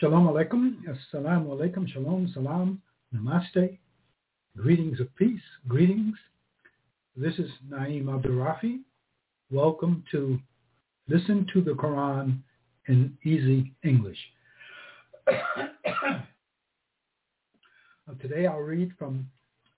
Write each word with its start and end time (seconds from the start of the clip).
Shalom 0.00 0.26
Aleichem, 0.28 0.74
Assalamu 0.84 1.46
Alaikum, 1.46 1.90
Shalom, 1.90 2.30
Salam, 2.34 2.82
Namaste, 3.14 3.78
greetings 4.54 5.00
of 5.00 5.08
peace, 5.16 5.40
greetings. 5.68 6.14
This 7.16 7.32
is 7.38 7.48
Naim 7.66 8.04
AbdurRafi. 8.04 8.80
Welcome 9.50 10.04
to 10.10 10.38
Listen 11.08 11.46
to 11.54 11.62
the 11.62 11.70
Quran 11.70 12.40
in 12.88 13.16
Easy 13.24 13.72
English. 13.84 14.18
Uh, 18.08 18.14
today 18.22 18.46
I'll 18.46 18.60
read 18.60 18.92
from 18.96 19.28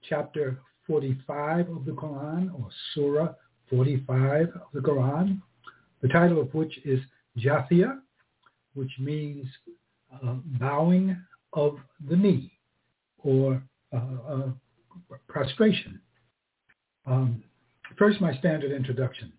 chapter 0.07 0.59
45 0.87 1.71
of 1.71 1.85
the 1.87 1.93
Quran, 1.93 2.53
or 2.53 2.69
Surah 2.93 3.33
45 3.71 4.49
of 4.49 4.63
the 4.75 4.81
Quran, 4.81 5.41
the 6.03 6.09
title 6.09 6.39
of 6.39 6.53
which 6.53 6.79
is 6.85 7.01
Jathiya, 7.39 8.01
which 8.75 8.91
means 8.99 9.47
uh, 10.13 10.35
bowing 10.59 11.17
of 11.53 11.77
the 12.09 12.17
knee 12.17 12.53
or 13.19 13.63
uh, 13.93 14.01
uh, 14.29 14.49
prostration. 15.29 16.01
Um, 17.07 17.43
first, 17.97 18.21
my 18.21 18.37
standard 18.37 18.73
introduction. 18.73 19.33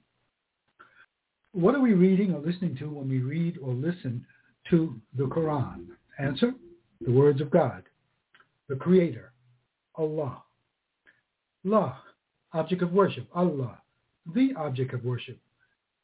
What 1.51 1.75
are 1.75 1.81
we 1.81 1.93
reading 1.93 2.33
or 2.33 2.39
listening 2.39 2.75
to 2.77 2.89
when 2.89 3.09
we 3.09 3.19
read 3.19 3.57
or 3.61 3.73
listen 3.73 4.25
to 4.69 4.95
the 5.17 5.25
Quran? 5.25 5.87
Answer, 6.19 6.53
the 7.01 7.11
words 7.11 7.41
of 7.41 7.49
God, 7.49 7.83
the 8.67 8.75
Creator, 8.75 9.31
Allah. 9.95 10.43
La, 11.63 11.97
object 12.53 12.81
of 12.81 12.93
worship, 12.93 13.27
Allah, 13.33 13.79
the 14.33 14.53
object 14.55 14.93
of 14.93 15.03
worship. 15.03 15.37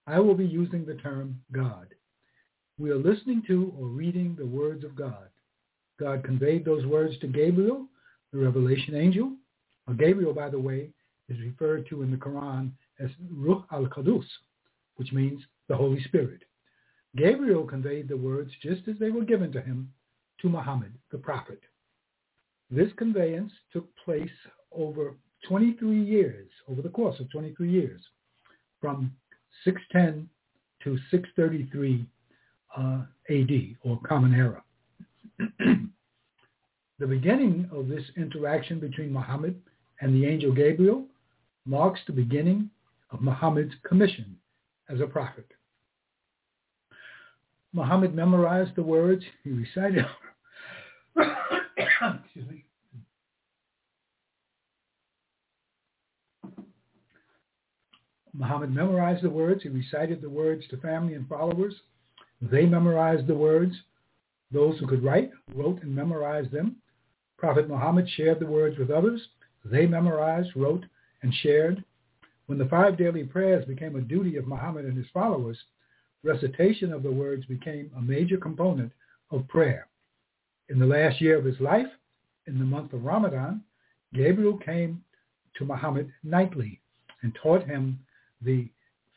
I 0.08 0.20
will 0.20 0.36
be 0.36 0.46
using 0.46 0.86
the 0.86 0.96
term 0.96 1.40
God. 1.52 1.88
We 2.78 2.92
are 2.92 2.98
listening 2.98 3.42
to 3.48 3.74
or 3.80 3.88
reading 3.88 4.36
the 4.38 4.46
words 4.46 4.84
of 4.84 4.98
God. 4.98 5.30
God 5.98 6.26
conveyed 6.26 6.66
those 6.66 6.86
words 6.86 7.18
to 7.20 7.28
Gabriel, 7.28 7.88
the 8.34 8.40
revelation 8.40 8.96
angel. 8.96 9.32
Gabriel, 9.98 10.34
by 10.34 10.50
the 10.50 10.60
way, 10.60 10.90
is 11.30 11.40
referred 11.40 11.88
to 11.88 12.02
in 12.02 12.12
the 12.12 12.18
Quran 12.18 12.72
as 13.00 13.10
Ruh 13.32 13.64
al-Qudus, 13.72 14.26
which 14.98 15.14
means 15.14 15.42
the 15.70 15.76
Holy 15.76 16.04
Spirit. 16.04 16.42
Gabriel 17.16 17.66
conveyed 17.66 18.10
the 18.10 18.18
words 18.18 18.52
just 18.62 18.90
as 18.90 18.96
they 19.00 19.10
were 19.10 19.24
given 19.24 19.54
to 19.54 19.62
him 19.62 19.90
to 20.42 20.50
Muhammad, 20.50 20.92
the 21.14 21.18
prophet. 21.18 21.62
This 22.70 22.92
conveyance 22.98 23.54
took 23.72 23.88
place 24.04 24.28
over 24.74 25.16
23 25.48 26.04
years, 26.04 26.50
over 26.68 26.82
the 26.82 26.90
course 26.90 27.22
of 27.22 27.32
23 27.32 27.72
years, 27.72 28.02
from 28.82 29.16
610 29.64 30.28
to 30.84 30.98
633 31.10 32.06
uh, 32.78 33.02
AD, 33.30 33.52
or 33.84 34.00
Common 34.08 34.34
Era. 34.34 34.64
the 37.00 37.08
beginning 37.08 37.70
of 37.72 37.88
this 37.88 38.04
interaction 38.18 38.80
between 38.80 39.12
Muhammad 39.12 39.60
and 40.02 40.14
the 40.14 40.28
angel 40.28 40.52
Gabriel 40.54 41.06
marks 41.66 42.00
the 42.08 42.14
beginning 42.14 42.70
of 43.12 43.22
Muhammad's 43.22 43.74
commission 43.84 44.36
as 44.90 45.00
a 45.00 45.08
prophet. 45.08 45.48
Muhammad 47.74 48.16
memorized 48.16 48.76
the 48.76 48.84
words 48.84 49.24
he 49.44 49.52
recited. 49.52 50.06
Excuse 51.18 52.50
me. 52.50 52.64
Muhammad 58.34 58.74
memorized 58.74 59.24
the 59.24 59.30
words. 59.30 59.64
He 59.64 59.70
recited 59.70 60.22
the 60.22 60.30
words 60.30 60.64
to 60.70 60.78
family 60.78 61.14
and 61.14 61.28
followers. 61.28 61.74
They 62.42 62.66
memorized 62.66 63.28
the 63.28 63.36
words. 63.36 63.74
Those 64.52 64.78
who 64.78 64.88
could 64.88 65.04
write 65.04 65.32
wrote 65.54 65.82
and 65.82 65.96
memorized 65.96 66.52
them. 66.52 66.78
Prophet 67.38 67.68
Muhammad 67.68 68.10
shared 68.10 68.40
the 68.40 68.46
words 68.46 68.78
with 68.78 68.92
others. 68.92 69.30
They 69.64 69.88
memorized, 69.88 70.56
wrote, 70.56 70.86
and 71.22 71.34
shared. 71.34 71.84
When 72.46 72.58
the 72.58 72.68
five 72.68 72.98
daily 72.98 73.24
prayers 73.24 73.66
became 73.66 73.96
a 73.96 74.02
duty 74.02 74.36
of 74.36 74.48
Muhammad 74.48 74.86
and 74.86 74.98
his 74.98 75.10
followers, 75.14 75.58
recitation 76.24 76.92
of 76.92 77.04
the 77.04 77.12
words 77.12 77.46
became 77.46 77.92
a 77.96 78.02
major 78.02 78.38
component 78.38 78.92
of 79.32 79.48
prayer. 79.48 79.88
In 80.70 80.80
the 80.80 80.86
last 80.86 81.22
year 81.22 81.38
of 81.38 81.46
his 81.46 81.60
life, 81.60 81.88
in 82.48 82.60
the 82.60 82.66
month 82.66 82.94
of 82.94 83.06
Ramadan, 83.06 83.64
Gabriel 84.14 84.58
came 84.58 85.04
to 85.56 85.66
Muhammad 85.66 86.12
nightly 86.24 86.80
and 87.22 87.36
taught 87.42 87.66
him 87.66 88.00
the 88.42 88.70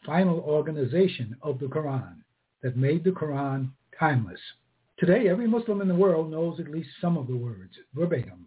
final 0.07 0.41
organization 0.41 1.37
of 1.43 1.59
the 1.59 1.67
Quran 1.67 2.17
that 2.63 2.77
made 2.77 3.05
the 3.05 3.11
Quran 3.11 3.71
timeless. 3.99 4.41
Today, 4.99 5.29
every 5.29 5.47
Muslim 5.47 5.81
in 5.81 5.89
the 5.89 5.95
world 5.95 6.31
knows 6.31 6.59
at 6.59 6.71
least 6.71 6.89
some 7.01 7.17
of 7.17 7.27
the 7.29 7.37
words 7.37 7.73
verbatim, 7.95 8.47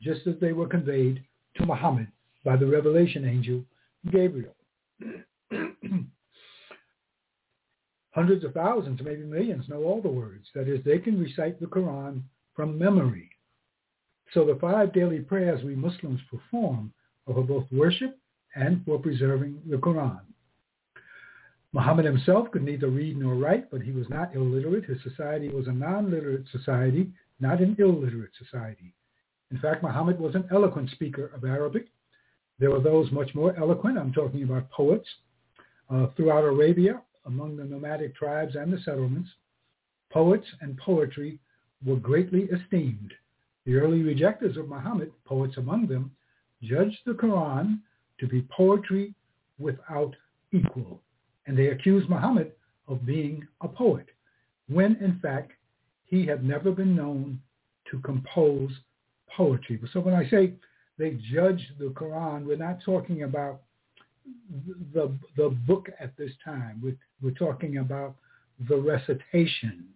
just 0.00 0.26
as 0.26 0.34
they 0.40 0.52
were 0.52 0.68
conveyed 0.68 1.22
to 1.56 1.66
Muhammad 1.66 2.06
by 2.44 2.56
the 2.56 2.66
revelation 2.66 3.24
angel 3.24 3.64
Gabriel. 4.10 4.54
Hundreds 8.12 8.44
of 8.44 8.54
thousands, 8.54 9.00
maybe 9.02 9.22
millions, 9.22 9.68
know 9.68 9.82
all 9.82 10.00
the 10.00 10.08
words. 10.08 10.46
That 10.54 10.68
is, 10.68 10.82
they 10.84 10.98
can 10.98 11.20
recite 11.20 11.60
the 11.60 11.66
Quran 11.66 12.22
from 12.54 12.78
memory. 12.78 13.30
So 14.32 14.44
the 14.44 14.58
five 14.60 14.92
daily 14.92 15.20
prayers 15.20 15.64
we 15.64 15.74
Muslims 15.74 16.20
perform 16.30 16.92
are 17.26 17.34
for 17.34 17.42
both 17.42 17.66
worship 17.72 18.16
and 18.54 18.84
for 18.84 18.98
preserving 18.98 19.60
the 19.68 19.76
Quran. 19.76 20.20
Muhammad 21.72 22.04
himself 22.04 22.50
could 22.50 22.64
neither 22.64 22.88
read 22.88 23.16
nor 23.16 23.34
write, 23.34 23.70
but 23.70 23.80
he 23.80 23.92
was 23.92 24.08
not 24.08 24.34
illiterate. 24.34 24.84
His 24.84 25.00
society 25.04 25.48
was 25.50 25.68
a 25.68 25.72
non-literate 25.72 26.46
society, 26.50 27.10
not 27.38 27.60
an 27.60 27.76
illiterate 27.78 28.32
society. 28.36 28.92
In 29.52 29.58
fact, 29.58 29.82
Muhammad 29.82 30.18
was 30.18 30.34
an 30.34 30.48
eloquent 30.50 30.90
speaker 30.90 31.30
of 31.34 31.44
Arabic. 31.44 31.86
There 32.58 32.72
were 32.72 32.80
those 32.80 33.10
much 33.12 33.34
more 33.36 33.56
eloquent, 33.56 33.98
I'm 33.98 34.12
talking 34.12 34.42
about 34.42 34.70
poets, 34.70 35.08
uh, 35.88 36.08
throughout 36.16 36.44
Arabia, 36.44 37.02
among 37.26 37.56
the 37.56 37.64
nomadic 37.64 38.16
tribes 38.16 38.56
and 38.56 38.72
the 38.72 38.80
settlements. 38.80 39.30
Poets 40.10 40.46
and 40.60 40.76
poetry 40.76 41.38
were 41.84 41.96
greatly 41.96 42.48
esteemed. 42.50 43.14
The 43.64 43.76
early 43.76 44.02
rejectors 44.02 44.56
of 44.56 44.68
Muhammad, 44.68 45.12
poets 45.24 45.56
among 45.56 45.86
them, 45.86 46.10
judged 46.62 46.98
the 47.06 47.12
Quran 47.12 47.78
to 48.18 48.26
be 48.26 48.42
poetry 48.50 49.14
without 49.58 50.16
equal 50.52 51.00
and 51.50 51.58
they 51.58 51.66
accused 51.66 52.08
Muhammad 52.08 52.52
of 52.86 53.04
being 53.04 53.44
a 53.60 53.66
poet, 53.66 54.06
when 54.68 54.94
in 55.00 55.18
fact 55.20 55.50
he 56.04 56.24
had 56.24 56.44
never 56.44 56.70
been 56.70 56.94
known 56.94 57.40
to 57.90 57.98
compose 58.02 58.70
poetry. 59.36 59.80
So 59.92 59.98
when 59.98 60.14
I 60.14 60.30
say 60.30 60.52
they 60.96 61.18
judged 61.34 61.72
the 61.80 61.86
Quran, 61.86 62.46
we're 62.46 62.56
not 62.56 62.78
talking 62.84 63.24
about 63.24 63.62
the 64.94 65.12
the 65.36 65.48
book 65.66 65.88
at 65.98 66.16
this 66.16 66.30
time. 66.44 66.80
We're, 66.84 66.96
we're 67.20 67.40
talking 67.46 67.78
about 67.78 68.14
the 68.68 68.76
recitation 68.76 69.86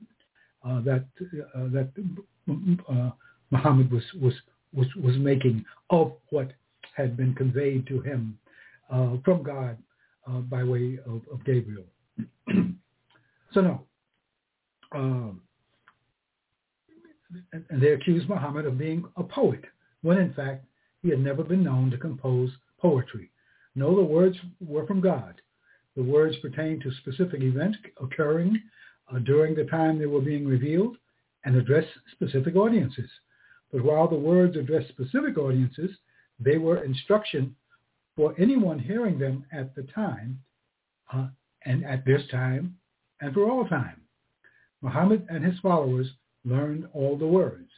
uh, 0.67 0.81
that 0.81 1.05
uh, 1.55 1.69
that 1.77 1.91
uh, 2.89 3.11
Muhammad 3.53 3.93
was, 3.93 4.03
was 4.21 4.35
was 4.73 4.89
was 5.01 5.17
making 5.19 5.65
of 5.91 6.15
what 6.31 6.51
had 6.97 7.17
been 7.17 7.33
conveyed 7.33 7.87
to 7.87 8.01
him 8.01 8.37
uh, 8.91 9.19
from 9.25 9.45
God 9.45 9.77
uh, 10.27 10.41
by 10.41 10.63
way 10.65 10.99
of, 11.07 11.23
of 11.33 11.45
Gabriel. 11.45 11.85
so 13.53 13.61
now, 13.61 13.85
Um, 14.93 15.41
and, 17.53 17.83
they 17.83 17.93
accused 17.93 18.29
Muhammad 18.29 18.67
of 18.67 18.79
being 18.79 19.05
a 19.17 19.25
poet, 19.25 19.65
when 20.03 20.19
in 20.19 20.33
fact 20.35 20.65
he 21.03 21.11
had 21.11 21.21
never 21.21 21.43
been 21.43 21.65
known 21.65 21.91
to 21.91 21.99
compose 21.99 22.51
poetry. 22.79 23.31
No, 23.75 23.95
the 23.97 24.03
words 24.03 24.37
were 24.61 24.87
from 24.87 25.01
God. 25.01 25.41
The 25.97 26.03
words 26.03 26.37
pertained 26.43 26.83
to 26.83 26.93
specific 26.93 27.41
events 27.43 27.79
occurring 28.01 28.61
uh, 29.13 29.19
during 29.19 29.55
the 29.55 29.65
time 29.65 29.99
they 29.99 30.07
were 30.07 30.21
being 30.21 30.47
revealed 30.47 30.97
and 31.45 31.57
addressed 31.57 31.89
specific 32.13 32.57
audiences. 32.57 33.11
But 33.73 33.85
while 33.85 34.09
the 34.09 34.15
words 34.15 34.57
addressed 34.57 34.89
specific 34.89 35.37
audiences, 35.37 35.91
they 36.39 36.59
were 36.59 36.85
instruction 36.85 37.55
for 38.17 38.35
anyone 38.39 38.79
hearing 38.79 39.19
them 39.19 39.45
at 39.53 39.75
the 39.75 39.83
time 39.95 40.39
uh, 41.13 41.27
and 41.65 41.85
at 41.85 42.05
this 42.05 42.23
time 42.31 42.77
and 43.21 43.35
for 43.35 43.51
all 43.51 43.67
time. 43.67 44.01
Muhammad 44.83 45.27
and 45.31 45.45
his 45.45 45.59
followers 45.61 46.09
learned 46.45 46.87
all 46.93 47.17
the 47.17 47.27
words. 47.27 47.71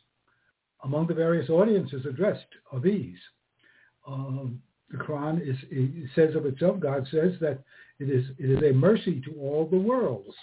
among 0.85 1.07
the 1.07 1.15
various 1.15 1.51
audiences 1.51 2.07
addressed 2.07 2.47
are 2.73 2.81
these. 2.81 3.19
Um, 4.07 4.63
the 4.91 4.99
Quran 4.99 5.41
is, 5.43 5.57
says 6.15 6.37
of 6.37 6.47
itself, 6.47 6.79
God 6.79 7.07
says 7.11 7.33
that 7.41 7.63
it 7.99 8.09
is, 8.09 8.25
it 8.39 8.51
is 8.51 8.63
a 8.63 8.73
mercy 8.73 9.21
to 9.23 9.33
all 9.41 9.67
the 9.69 9.79
worlds. 9.79 10.35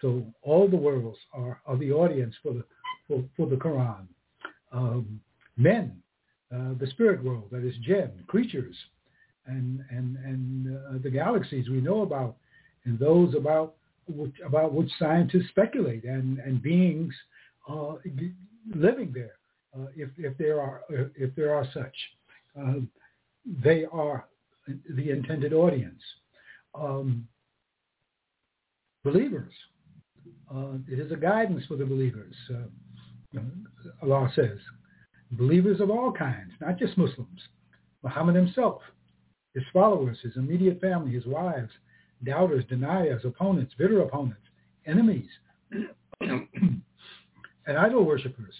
So 0.00 0.24
all 0.42 0.68
the 0.68 0.76
worlds 0.76 1.18
are, 1.32 1.60
are 1.66 1.76
the 1.76 1.92
audience 1.92 2.34
for 2.42 2.52
the, 2.52 2.64
for, 3.08 3.24
for 3.36 3.46
the 3.46 3.56
Quran. 3.56 4.06
Um, 4.72 5.20
men, 5.56 6.00
uh, 6.54 6.74
the 6.78 6.86
spirit 6.90 7.22
world, 7.24 7.48
that 7.50 7.64
is 7.64 7.74
jinn, 7.82 8.10
creatures, 8.26 8.76
and, 9.46 9.80
and, 9.90 10.16
and 10.16 10.76
uh, 10.76 10.98
the 11.02 11.10
galaxies 11.10 11.68
we 11.68 11.80
know 11.80 12.02
about, 12.02 12.36
and 12.84 12.98
those 12.98 13.34
about 13.34 13.74
which, 14.08 14.34
about 14.44 14.72
which 14.72 14.90
scientists 14.98 15.48
speculate, 15.48 16.04
and, 16.04 16.38
and 16.38 16.62
beings 16.62 17.14
uh, 17.68 17.94
living 18.74 19.12
there, 19.12 19.36
uh, 19.76 19.86
if, 19.96 20.10
if 20.18 20.36
there 20.38 20.60
are 20.60 20.82
if 21.16 21.34
there 21.34 21.54
are 21.54 21.66
such. 21.72 21.94
Um, 22.56 22.88
they 23.64 23.84
are 23.92 24.26
the 24.66 25.10
intended 25.10 25.52
audience. 25.52 26.00
Um, 26.74 27.26
believers. 29.04 29.52
Uh, 30.54 30.74
it 30.88 30.98
is 30.98 31.10
a 31.12 31.16
guidance 31.16 31.64
for 31.66 31.76
the 31.76 31.84
believers. 31.84 32.34
Uh, 32.50 33.40
Allah 34.02 34.30
says, 34.36 34.58
believers 35.32 35.80
of 35.80 35.90
all 35.90 36.12
kinds, 36.12 36.52
not 36.60 36.78
just 36.78 36.98
Muslims. 36.98 37.40
Muhammad 38.02 38.34
himself, 38.34 38.82
his 39.54 39.64
followers, 39.72 40.18
his 40.22 40.36
immediate 40.36 40.80
family, 40.80 41.12
his 41.12 41.26
wives, 41.26 41.70
doubters, 42.24 42.64
deniers, 42.68 43.24
opponents, 43.24 43.74
bitter 43.76 44.00
opponents, 44.00 44.42
enemies, 44.86 45.28
and 46.20 46.82
idol 47.66 48.04
worshippers. 48.04 48.54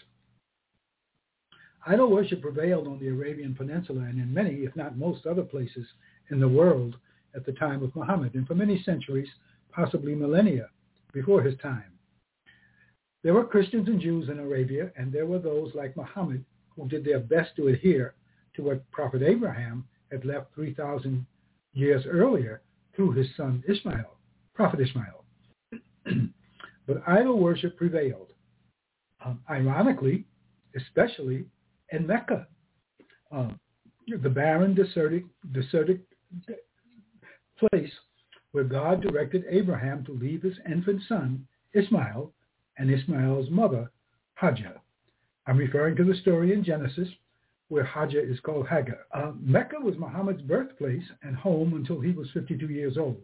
Idol 1.87 2.11
worship 2.11 2.43
prevailed 2.43 2.87
on 2.87 3.01
the 3.01 3.09
Arabian 3.09 3.55
Peninsula 3.55 4.03
and 4.03 4.21
in 4.21 4.33
many, 4.33 4.57
if 4.65 4.75
not 4.77 4.97
most 4.97 5.27
other 5.27 5.43
places 5.43 5.87
in 6.31 6.39
the 6.39 6.49
world 6.49 6.97
at 7.35 7.45
the 7.45 7.53
time 7.53 7.83
of 7.83 7.95
Muhammad, 7.97 8.35
and 8.35 8.47
for 8.47 8.55
many 8.55 8.83
centuries, 8.85 9.29
possibly 9.73 10.15
millennia 10.15 10.69
before 11.13 11.43
his 11.43 11.59
time. 11.61 11.85
There 13.23 13.35
were 13.35 13.45
Christians 13.45 13.89
and 13.89 14.01
Jews 14.01 14.29
in 14.29 14.39
Arabia, 14.39 14.93
and 14.97 15.13
there 15.13 15.27
were 15.27 15.39
those 15.39 15.75
like 15.75 15.97
Muhammad 15.97 16.45
who 16.77 16.89
did 16.89 17.05
their 17.05 17.21
best 17.21 17.57
to 17.57 17.69
adhere 17.69 18.15
to 18.55 18.63
what 18.63 18.91
Prophet 18.91 19.23
Abraham 19.23 19.85
had 20.13 20.25
left 20.25 20.55
3,000 20.55 21.27
years 21.73 22.05
earlier 22.07 22.63
through 22.95 23.13
his 23.13 23.27
son 23.37 23.65
Ishmael, 23.69 24.19
Prophet 24.55 24.81
Ishmael. 24.81 25.25
but 26.87 27.03
idol 27.07 27.39
worship 27.39 27.77
prevailed. 27.77 28.29
Um, 29.25 29.41
ironically, 29.49 30.27
especially 30.77 31.47
in 31.91 32.07
Mecca. 32.07 32.47
Uh, 33.31 33.49
the 34.23 34.29
barren, 34.29 34.75
deserted, 34.75 35.25
deserted 35.53 36.03
place 37.59 37.93
where 38.51 38.65
God 38.65 39.01
directed 39.01 39.45
Abraham 39.49 40.05
to 40.05 40.13
leave 40.13 40.43
his 40.43 40.59
infant 40.71 41.03
son, 41.09 41.47
Ishmael, 41.73 42.33
and 42.79 42.91
Ishmael's 42.91 43.51
mother, 43.51 43.91
Hajar. 44.41 44.81
I'm 45.47 45.57
referring 45.57 45.97
to 45.97 46.05
the 46.05 46.17
story 46.21 46.53
in 46.53 46.65
Genesis 46.65 47.09
where 47.73 47.85
Hajar 47.87 48.21
is 48.31 48.39
called 48.41 48.69
Hagar. 48.69 48.99
Uh, 49.15 49.33
Mecca 49.41 49.77
was 49.81 49.95
Muhammad's 49.97 50.43
birthplace 50.43 51.05
and 51.23 51.35
home 51.35 51.73
until 51.73 52.01
he 52.01 52.13
was 52.13 52.29
52 52.35 52.67
years 52.67 52.99
old. 52.99 53.17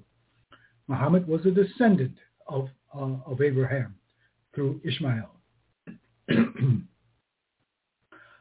Muhammad 0.87 1.29
was 1.29 1.45
a 1.45 1.50
descendant 1.50 2.17
of, 2.47 2.71
uh, 2.99 3.17
of 3.27 3.43
Abraham 3.43 3.95
through 4.55 4.81
Ishmael. 4.87 5.29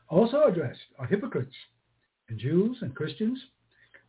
also 0.07 0.43
addressed 0.45 0.79
are 0.97 1.05
hypocrites 1.05 1.53
and 2.29 2.39
Jews 2.39 2.77
and 2.79 2.95
Christians 2.95 3.37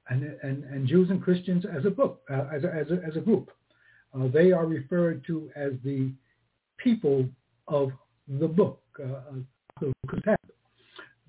and, 0.09 0.23
and, 0.45 0.63
and 0.63 0.87
Jews 0.87 1.11
and 1.11 1.21
Christians 1.21 1.65
as 1.77 1.85
a 1.85 1.91
book, 1.91 2.21
uh, 2.31 2.45
as, 2.55 2.63
a, 2.63 2.73
as, 2.73 2.87
a, 2.93 3.03
as 3.05 3.17
a 3.17 3.21
group. 3.21 3.51
Uh, 4.15 4.29
they 4.33 4.53
are 4.53 4.67
referred 4.67 5.25
to 5.27 5.51
as 5.57 5.73
the 5.83 6.13
people 6.77 7.29
of 7.67 7.91
the 8.39 8.47
book, 8.47 8.81
uh, 9.05 9.33
the 9.81 9.93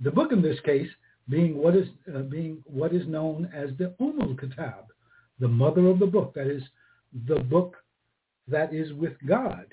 The 0.01 0.11
book 0.11 0.31
in 0.31 0.41
this 0.41 0.59
case 0.61 0.89
being 1.29 1.57
what 1.57 1.75
is 1.75 1.87
uh, 2.13 2.19
being 2.19 2.63
what 2.65 2.93
is 2.93 3.07
known 3.07 3.49
as 3.53 3.69
the 3.77 3.93
Umul 3.99 4.39
Kitab, 4.39 4.85
the 5.39 5.47
mother 5.47 5.87
of 5.87 5.99
the 5.99 6.05
book. 6.05 6.33
That 6.33 6.47
is 6.47 6.63
the 7.27 7.39
book 7.39 7.75
that 8.47 8.73
is 8.73 8.93
with 8.93 9.13
God. 9.27 9.65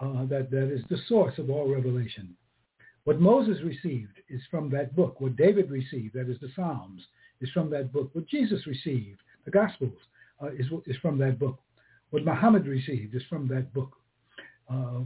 Uh, 0.00 0.24
that 0.26 0.50
that 0.50 0.72
is 0.72 0.82
the 0.90 0.98
source 1.08 1.38
of 1.38 1.50
all 1.50 1.72
revelation. 1.72 2.34
What 3.04 3.20
Moses 3.20 3.62
received 3.64 4.20
is 4.28 4.40
from 4.50 4.70
that 4.70 4.94
book. 4.94 5.20
What 5.20 5.36
David 5.36 5.70
received, 5.70 6.14
that 6.14 6.30
is 6.30 6.38
the 6.40 6.50
Psalms, 6.54 7.02
is 7.40 7.50
from 7.50 7.68
that 7.70 7.92
book. 7.92 8.10
What 8.12 8.28
Jesus 8.28 8.66
received, 8.66 9.20
the 9.44 9.50
Gospels, 9.50 9.98
uh, 10.40 10.52
is, 10.52 10.66
is 10.86 10.96
from 11.02 11.18
that 11.18 11.38
book. 11.38 11.58
What 12.10 12.24
Muhammad 12.24 12.66
received 12.66 13.14
is 13.14 13.22
from 13.28 13.48
that 13.48 13.72
book. 13.72 13.92
Uh, 14.70 15.00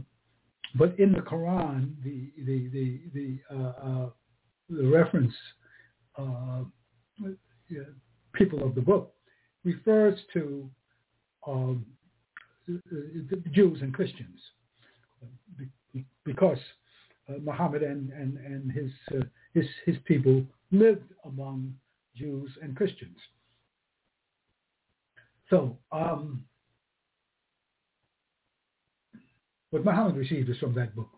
but 0.75 0.97
in 0.99 1.11
the 1.11 1.21
Quran, 1.21 1.93
the 2.03 2.31
the 2.45 2.67
the 2.69 2.99
the, 3.13 3.39
uh, 3.51 3.73
uh 3.89 4.09
the 4.69 4.87
reference 4.87 5.33
uh, 6.17 6.63
people 8.33 8.63
of 8.63 8.75
the 8.75 8.81
book 8.81 9.13
refers 9.63 10.17
to 10.33 10.69
um, 11.45 11.85
Jews 13.51 13.79
and 13.81 13.93
Christians 13.93 14.39
because 16.25 16.57
uh, 17.29 17.33
Muhammad 17.41 17.83
and, 17.83 18.11
and, 18.11 18.37
and 18.37 18.71
his, 18.71 18.91
uh, 19.13 19.23
his, 19.53 19.65
his 19.85 19.95
people 20.05 20.43
lived 20.71 21.11
among 21.25 21.73
Jews 22.15 22.51
and 22.61 22.75
Christians. 22.75 23.17
So 25.49 25.77
um, 25.91 26.43
what 29.69 29.85
Muhammad 29.85 30.15
received 30.15 30.49
is 30.49 30.57
from 30.57 30.75
that 30.75 30.95
book. 30.95 31.09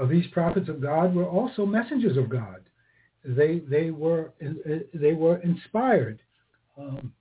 Uh, 0.00 0.06
these 0.06 0.26
prophets 0.32 0.68
of 0.68 0.80
God 0.80 1.14
were 1.14 1.26
also 1.26 1.64
messengers 1.66 2.16
of 2.16 2.28
God. 2.28 2.60
They, 3.24 3.60
they, 3.60 3.90
were, 3.90 4.32
they 4.94 5.12
were 5.12 5.38
inspired 5.38 6.20
um, 6.78 7.12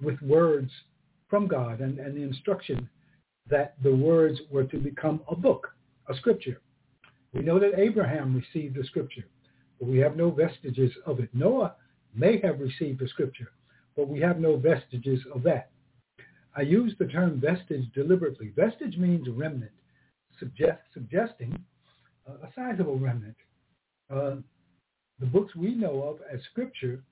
with 0.00 0.20
words 0.22 0.70
from 1.28 1.48
God 1.48 1.80
and, 1.80 1.98
and 1.98 2.16
the 2.16 2.22
instruction 2.22 2.88
that 3.50 3.74
the 3.82 3.94
words 3.94 4.40
were 4.50 4.64
to 4.64 4.78
become 4.78 5.20
a 5.28 5.34
book, 5.34 5.68
a 6.08 6.14
scripture. 6.14 6.60
We 7.32 7.40
know 7.42 7.58
that 7.58 7.78
Abraham 7.78 8.34
received 8.34 8.76
the 8.76 8.84
scripture, 8.84 9.24
but 9.78 9.88
we 9.88 9.98
have 9.98 10.16
no 10.16 10.30
vestiges 10.30 10.92
of 11.06 11.20
it. 11.20 11.28
Noah 11.34 11.74
may 12.14 12.40
have 12.40 12.60
received 12.60 13.00
the 13.00 13.08
scripture, 13.08 13.50
but 13.96 14.08
we 14.08 14.20
have 14.20 14.38
no 14.38 14.56
vestiges 14.56 15.20
of 15.34 15.42
that. 15.42 15.70
I 16.56 16.62
use 16.62 16.94
the 16.98 17.06
term 17.06 17.40
vestige 17.40 17.92
deliberately. 17.94 18.52
Vestige 18.56 18.96
means 18.96 19.28
remnant, 19.28 19.72
suggest, 20.38 20.80
suggesting 20.92 21.56
uh, 22.28 22.46
a 22.46 22.48
sizable 22.54 22.98
remnant. 22.98 23.36
Uh, 24.10 24.36
the 25.20 25.26
books 25.26 25.54
we 25.54 25.74
know 25.74 26.02
of 26.02 26.18
as 26.32 26.40
scripture 26.50 27.02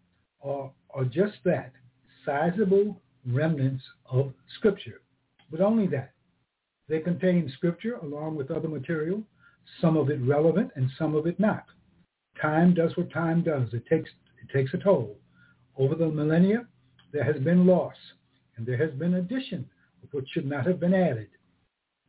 are, 0.42 0.70
are 0.90 1.04
just 1.04 1.34
that, 1.44 1.72
sizable 2.24 3.00
remnants 3.26 3.82
of 4.10 4.32
scripture, 4.56 5.00
but 5.50 5.60
only 5.60 5.86
that. 5.88 6.12
They 6.88 7.00
contain 7.00 7.50
scripture 7.56 7.96
along 7.96 8.36
with 8.36 8.50
other 8.50 8.68
material 8.68 9.22
some 9.80 9.96
of 9.96 10.10
it 10.10 10.20
relevant 10.22 10.70
and 10.76 10.90
some 10.98 11.14
of 11.14 11.26
it 11.26 11.38
not. 11.40 11.64
Time 12.40 12.74
does 12.74 12.96
what 12.96 13.10
time 13.10 13.42
does. 13.42 13.72
It 13.72 13.86
takes, 13.86 14.10
it 14.42 14.52
takes 14.56 14.72
a 14.74 14.78
toll. 14.78 15.16
Over 15.76 15.94
the 15.94 16.08
millennia, 16.08 16.66
there 17.12 17.24
has 17.24 17.42
been 17.42 17.66
loss, 17.66 17.94
and 18.56 18.66
there 18.66 18.76
has 18.76 18.90
been 18.92 19.14
addition 19.14 19.68
of 20.02 20.08
what 20.12 20.24
should 20.28 20.46
not 20.46 20.66
have 20.66 20.80
been 20.80 20.94
added. 20.94 21.28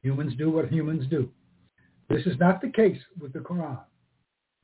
Humans 0.01 0.36
do 0.38 0.50
what 0.50 0.72
humans 0.72 1.06
do. 1.10 1.30
This 2.10 2.25
is 2.25 2.38
not 2.39 2.62
the 2.62 2.70
case 2.70 3.00
with 3.20 3.34
the 3.34 3.39
Quran. 3.39 3.80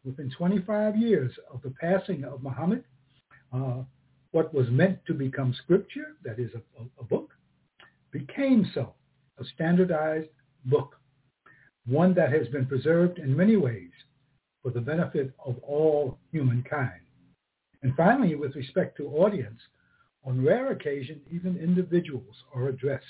Within 0.05 0.29
25 0.29 0.98
years 0.98 1.31
of 1.51 1.62
the 1.62 1.72
passing 1.72 2.24
of 2.24 2.43
Muhammad, 2.43 2.83
uh, 3.53 3.83
what 4.31 4.53
was 4.53 4.69
meant 4.69 5.00
to 5.05 5.13
become 5.13 5.53
scripture, 5.63 6.15
that 6.24 6.39
is 6.39 6.51
a, 6.55 6.83
a, 7.00 7.03
book, 7.03 7.31
became 8.12 8.69
so, 8.74 8.93
a 9.39 9.45
standardized 9.45 10.29
book 10.65 10.95
one 11.86 12.13
that 12.13 12.31
has 12.31 12.48
been 12.48 12.65
preserved 12.65 13.19
in 13.19 13.36
many 13.36 13.57
ways 13.57 13.91
for 14.62 14.72
the 14.72 14.79
benefit 14.79 15.31
of 15.45 15.57
all 15.60 16.17
humankind. 16.31 17.01
And 17.81 17.93
finally, 17.95 18.36
with 18.36 18.55
respect 18.55 18.95
to 18.98 19.07
audience, 19.07 19.60
on 20.25 20.43
rare 20.43 20.72
occasion, 20.72 21.19
even 21.31 21.57
individuals 21.57 22.36
are 22.55 22.69
addressed 22.69 23.03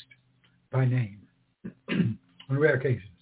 by 0.71 0.85
name 0.85 1.21
on 1.89 2.17
rare 2.50 2.75
occasions. 2.75 3.12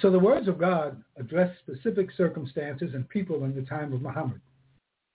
So 0.00 0.10
the 0.10 0.18
words 0.18 0.46
of 0.46 0.58
God 0.58 1.02
address 1.16 1.56
specific 1.58 2.10
circumstances 2.16 2.90
and 2.94 3.08
people 3.08 3.44
in 3.44 3.54
the 3.54 3.62
time 3.62 3.92
of 3.92 4.02
Muhammad. 4.02 4.40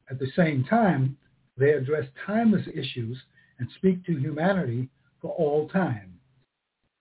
At 0.09 0.19
the 0.19 0.31
same 0.35 0.65
time, 0.65 1.17
they 1.57 1.71
address 1.71 2.05
timeless 2.25 2.67
issues 2.73 3.17
and 3.59 3.69
speak 3.77 4.05
to 4.05 4.17
humanity 4.17 4.89
for 5.21 5.31
all 5.31 5.69
time. 5.69 6.19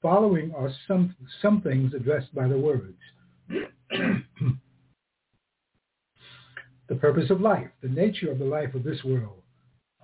Following 0.00 0.52
are 0.54 0.70
some, 0.86 1.16
some 1.40 1.60
things 1.60 1.94
addressed 1.94 2.32
by 2.34 2.46
the 2.46 2.58
words. 2.58 2.98
the 6.88 6.94
purpose 7.00 7.30
of 7.30 7.40
life, 7.40 7.68
the 7.82 7.88
nature 7.88 8.30
of 8.30 8.38
the 8.38 8.44
life 8.44 8.74
of 8.74 8.84
this 8.84 9.02
world, 9.04 9.42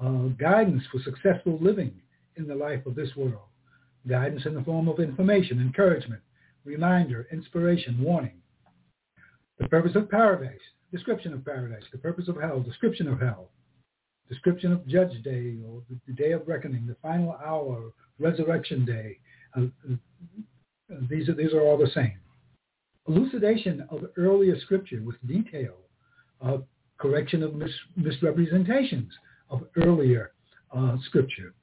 uh, 0.02 0.28
guidance 0.38 0.82
for 0.90 1.00
successful 1.00 1.58
living 1.60 1.92
in 2.36 2.46
the 2.46 2.54
life 2.54 2.86
of 2.86 2.94
this 2.94 3.14
world, 3.16 3.48
guidance 4.08 4.46
in 4.46 4.54
the 4.54 4.62
form 4.62 4.88
of 4.88 5.00
information, 5.00 5.60
encouragement, 5.60 6.22
reminder, 6.68 7.26
inspiration, 7.32 8.00
warning. 8.00 8.40
The 9.58 9.68
purpose 9.68 9.96
of 9.96 10.10
paradise, 10.10 10.60
description 10.92 11.32
of 11.32 11.44
paradise, 11.44 11.82
the 11.90 11.98
purpose 11.98 12.28
of 12.28 12.40
hell, 12.40 12.60
description 12.60 13.08
of 13.08 13.18
hell, 13.20 13.50
description 14.28 14.72
of 14.72 14.86
Judge 14.86 15.22
Day 15.22 15.56
or 15.66 15.82
the 16.06 16.12
Day 16.12 16.32
of 16.32 16.46
Reckoning, 16.46 16.86
the 16.86 16.96
final 17.02 17.32
hour, 17.44 17.90
Resurrection 18.18 18.84
Day. 18.84 19.18
Uh, 19.56 19.66
uh, 19.90 19.96
these, 21.08 21.28
are, 21.28 21.34
these 21.34 21.54
are 21.54 21.62
all 21.62 21.78
the 21.78 21.90
same. 21.94 22.18
Elucidation 23.08 23.86
of 23.90 24.04
earlier 24.16 24.58
scripture 24.60 25.00
with 25.02 25.16
detail, 25.26 25.76
uh, 26.44 26.58
correction 26.98 27.42
of 27.42 27.54
mis- 27.54 27.70
misrepresentations 27.96 29.12
of 29.50 29.62
earlier 29.76 30.32
uh, 30.76 30.96
scripture, 31.06 31.54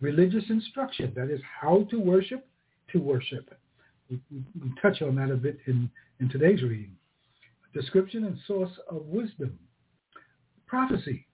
religious 0.00 0.44
instruction, 0.50 1.12
that 1.14 1.30
is 1.30 1.40
how 1.60 1.86
to 1.90 2.00
worship, 2.00 2.48
to 2.92 2.98
worship. 2.98 3.54
We, 4.10 4.20
we, 4.30 4.70
touch 4.80 5.02
on 5.02 5.16
that 5.16 5.30
a 5.30 5.36
bit 5.36 5.58
in, 5.66 5.90
in 6.20 6.28
today's 6.28 6.62
reading. 6.62 6.96
Description 7.74 8.24
and 8.24 8.38
source 8.46 8.70
of 8.90 9.06
wisdom. 9.06 9.58
Prophecy. 10.66 11.26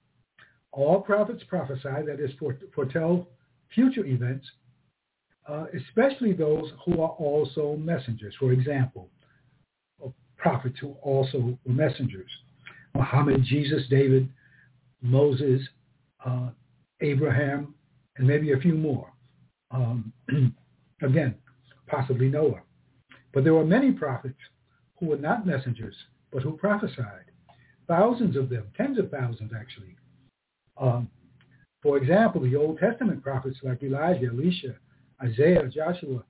All 0.72 1.00
prophets 1.00 1.42
prophesy, 1.48 2.06
that 2.06 2.18
is, 2.18 2.30
foretell 2.74 3.28
future 3.74 4.04
events, 4.06 4.46
uh, 5.46 5.66
especially 5.76 6.32
those 6.32 6.70
who 6.84 7.02
are 7.02 7.10
also 7.10 7.76
messengers. 7.76 8.34
For 8.38 8.52
example, 8.52 9.10
prophets 10.42 10.76
who 10.80 10.96
also 11.02 11.56
were 11.64 11.72
messengers. 11.72 12.30
Muhammad, 12.94 13.42
Jesus, 13.44 13.82
David, 13.88 14.28
Moses, 15.00 15.62
uh, 16.26 16.50
Abraham, 17.00 17.74
and 18.16 18.26
maybe 18.26 18.52
a 18.52 18.58
few 18.58 18.74
more. 18.74 19.12
Um, 19.70 20.12
again, 21.02 21.36
possibly 21.92 22.28
Noah. 22.28 22.62
But 23.34 23.44
there 23.44 23.54
were 23.54 23.64
many 23.64 23.92
prophets 23.92 24.38
who 24.98 25.06
were 25.06 25.16
not 25.18 25.46
messengers, 25.46 25.94
but 26.32 26.42
who 26.42 26.56
prophesied. 26.56 27.26
Thousands 27.86 28.36
of 28.36 28.48
them, 28.48 28.66
tens 28.76 28.98
of 28.98 29.10
thousands 29.10 29.52
actually. 29.58 29.96
Um, 30.78 31.08
for 31.82 31.98
example, 31.98 32.40
the 32.40 32.56
Old 32.56 32.78
Testament 32.78 33.22
prophets 33.22 33.58
like 33.62 33.82
Elijah, 33.82 34.28
Elisha, 34.28 34.76
Isaiah, 35.22 35.68
Joshua, 35.68 36.24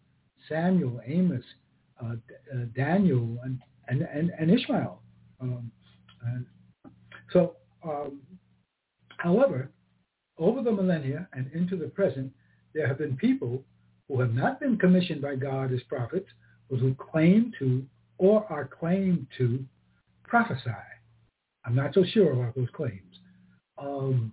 Samuel, 0.48 1.00
Amos, 1.06 1.44
uh, 2.02 2.14
uh, 2.52 2.64
Daniel, 2.74 3.38
and, 3.44 3.60
and, 3.88 4.02
and, 4.02 4.32
and 4.38 4.50
Ishmael. 4.50 5.00
Um, 5.40 5.70
and 6.26 6.46
so, 7.32 7.56
um, 7.84 8.20
however, 9.18 9.70
over 10.38 10.62
the 10.62 10.72
millennia 10.72 11.28
and 11.34 11.50
into 11.52 11.76
the 11.76 11.88
present, 11.88 12.32
there 12.74 12.88
have 12.88 12.98
been 12.98 13.16
people 13.16 13.64
who 14.12 14.20
have 14.20 14.34
not 14.34 14.60
been 14.60 14.76
commissioned 14.76 15.22
by 15.22 15.34
God 15.34 15.72
as 15.72 15.80
prophets, 15.84 16.28
but 16.68 16.78
who 16.78 16.94
claim 16.94 17.50
to 17.58 17.82
or 18.18 18.44
are 18.52 18.66
claimed 18.66 19.26
to 19.38 19.64
prophesy. 20.22 20.70
I'm 21.64 21.74
not 21.74 21.94
so 21.94 22.04
sure 22.12 22.32
about 22.32 22.54
those 22.54 22.68
claims. 22.74 23.18
Um, 23.78 24.32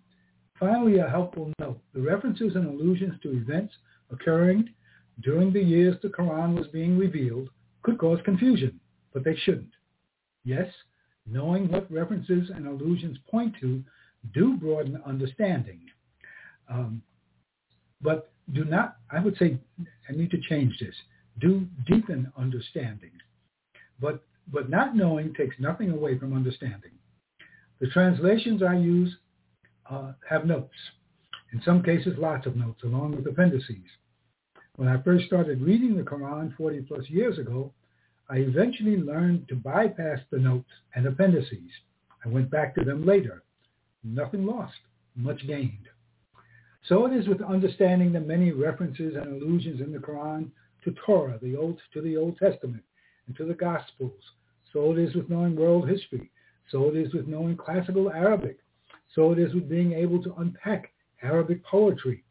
finally, 0.60 1.00
a 1.00 1.10
helpful 1.10 1.54
note. 1.60 1.80
The 1.94 2.02
references 2.02 2.56
and 2.56 2.68
allusions 2.68 3.14
to 3.24 3.32
events 3.32 3.74
occurring 4.12 4.70
during 5.22 5.54
the 5.54 5.62
years 5.64 5.96
the 6.02 6.10
Quran 6.10 6.58
was 6.58 6.68
being 6.68 6.98
revealed 6.98 7.50
could 7.82 7.98
cause 7.98 8.20
confusion, 8.26 8.80
but 9.14 9.24
they 9.24 9.36
shouldn't. 9.36 9.72
Yes, 10.44 10.68
knowing 11.26 11.72
what 11.72 11.90
references 11.90 12.50
and 12.54 12.68
allusions 12.68 13.18
point 13.32 13.56
to 13.62 13.82
do 14.34 14.58
broaden 14.58 15.02
understanding. 15.06 15.80
Um, 16.70 17.02
but 18.02 18.32
do 18.54 18.66
not, 18.66 18.98
I 19.12 19.20
would 19.20 19.38
say, 19.38 19.58
I 20.10 20.14
need 20.14 20.32
to 20.32 20.42
change 20.50 20.78
this, 20.80 20.96
do 21.40 21.68
deepen 21.88 22.32
understanding. 22.38 23.12
But, 24.00 24.24
but 24.52 24.70
not 24.70 24.96
knowing 24.96 25.34
takes 25.34 25.56
nothing 25.60 25.92
away 25.92 26.18
from 26.18 26.34
understanding. 26.34 26.92
The 27.80 27.88
translations 27.88 28.64
I 28.64 28.76
use 28.76 29.16
uh, 29.90 30.14
have 30.30 30.46
notes. 30.46 30.76
In 31.54 31.62
some 31.64 31.82
cases, 31.82 32.14
lots 32.18 32.46
of 32.46 32.56
notes, 32.56 32.84
along 32.84 33.16
with 33.16 33.28
appendices. 33.28 33.86
When 34.76 34.88
I 34.88 35.02
first 35.02 35.26
started 35.26 35.62
reading 35.62 35.96
the 35.96 36.04
Quran 36.04 36.56
40 36.56 36.82
plus 36.82 37.10
years 37.10 37.38
ago, 37.38 37.74
I 38.30 38.38
eventually 38.38 38.98
learned 38.98 39.48
to 39.50 39.56
bypass 39.56 40.20
the 40.32 40.38
notes 40.38 40.70
and 40.94 41.06
appendices. 41.08 41.72
I 42.24 42.30
went 42.30 42.52
back 42.52 42.76
to 42.76 42.84
them 42.84 43.06
later. 43.06 43.44
Nothing 44.04 44.46
lost, 44.46 44.78
much 45.16 45.46
gained. 45.48 45.90
So 46.84 47.06
it 47.06 47.14
is 47.14 47.28
with 47.28 47.42
understanding 47.42 48.12
the 48.12 48.20
many 48.20 48.52
references 48.52 49.16
and 49.16 49.42
allusions 49.42 49.82
in 49.82 49.92
the 49.92 50.00
Quran 50.00 50.50
to 50.84 50.96
Torah, 51.06 51.38
the 51.42 51.56
Old, 51.56 51.80
to 51.94 52.02
the 52.02 52.18
Old 52.18 52.38
Testament, 52.38 52.84
and 53.28 53.36
to 53.38 53.46
the 53.46 53.54
Gospels. 53.54 54.22
So 54.74 54.92
it 54.92 55.00
is 55.00 55.16
with 55.16 55.30
knowing 55.30 55.56
world 55.56 55.90
history. 55.90 56.32
So 56.72 56.90
it 56.90 56.96
is 56.96 57.14
with 57.14 57.28
knowing 57.28 57.58
classical 57.58 58.12
Arabic. 58.12 58.60
So 59.16 59.32
it 59.32 59.40
is 59.40 59.54
with 59.54 59.70
being 59.70 59.94
able 59.94 60.22
to 60.24 60.34
unpack 60.36 60.92
Arabic 61.22 61.64
poetry 61.66 62.24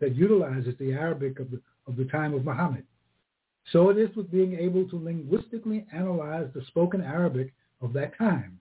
that 0.00 0.14
utilizes 0.14 0.74
the 0.78 0.92
Arabic 0.92 1.38
of 1.38 1.50
the, 1.50 1.60
of 1.86 1.96
the 1.96 2.04
time 2.04 2.34
of 2.34 2.44
Muhammad. 2.44 2.84
So 3.72 3.88
it 3.90 3.98
is 3.98 4.14
with 4.14 4.30
being 4.30 4.58
able 4.58 4.88
to 4.88 4.96
linguistically 4.96 5.86
analyze 5.92 6.48
the 6.54 6.62
spoken 6.66 7.00
Arabic 7.00 7.52
of 7.80 7.92
that 7.94 8.16
time. 8.18 8.58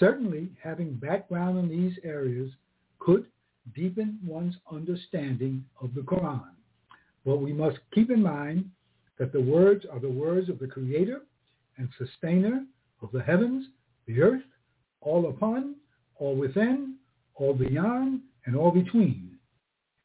Certainly, 0.00 0.50
having 0.62 0.94
background 0.94 1.58
in 1.58 1.68
these 1.68 1.98
areas 2.02 2.50
could 2.98 3.26
deepen 3.74 4.18
one's 4.24 4.56
understanding 4.70 5.64
of 5.80 5.94
the 5.94 6.00
Quran. 6.00 6.50
But 7.24 7.38
we 7.38 7.52
must 7.52 7.78
keep 7.94 8.10
in 8.10 8.22
mind 8.22 8.68
that 9.18 9.32
the 9.32 9.40
words 9.40 9.86
are 9.90 10.00
the 10.00 10.10
words 10.10 10.48
of 10.48 10.58
the 10.58 10.66
creator 10.66 11.20
and 11.78 11.88
sustainer 11.98 12.64
of 13.02 13.10
the 13.12 13.22
heavens, 13.22 13.66
the 14.06 14.20
earth, 14.20 14.42
all 15.00 15.28
upon, 15.28 15.76
all 16.16 16.36
within, 16.36 16.96
all 17.34 17.54
beyond, 17.54 18.20
and 18.46 18.56
all 18.56 18.70
between. 18.70 19.36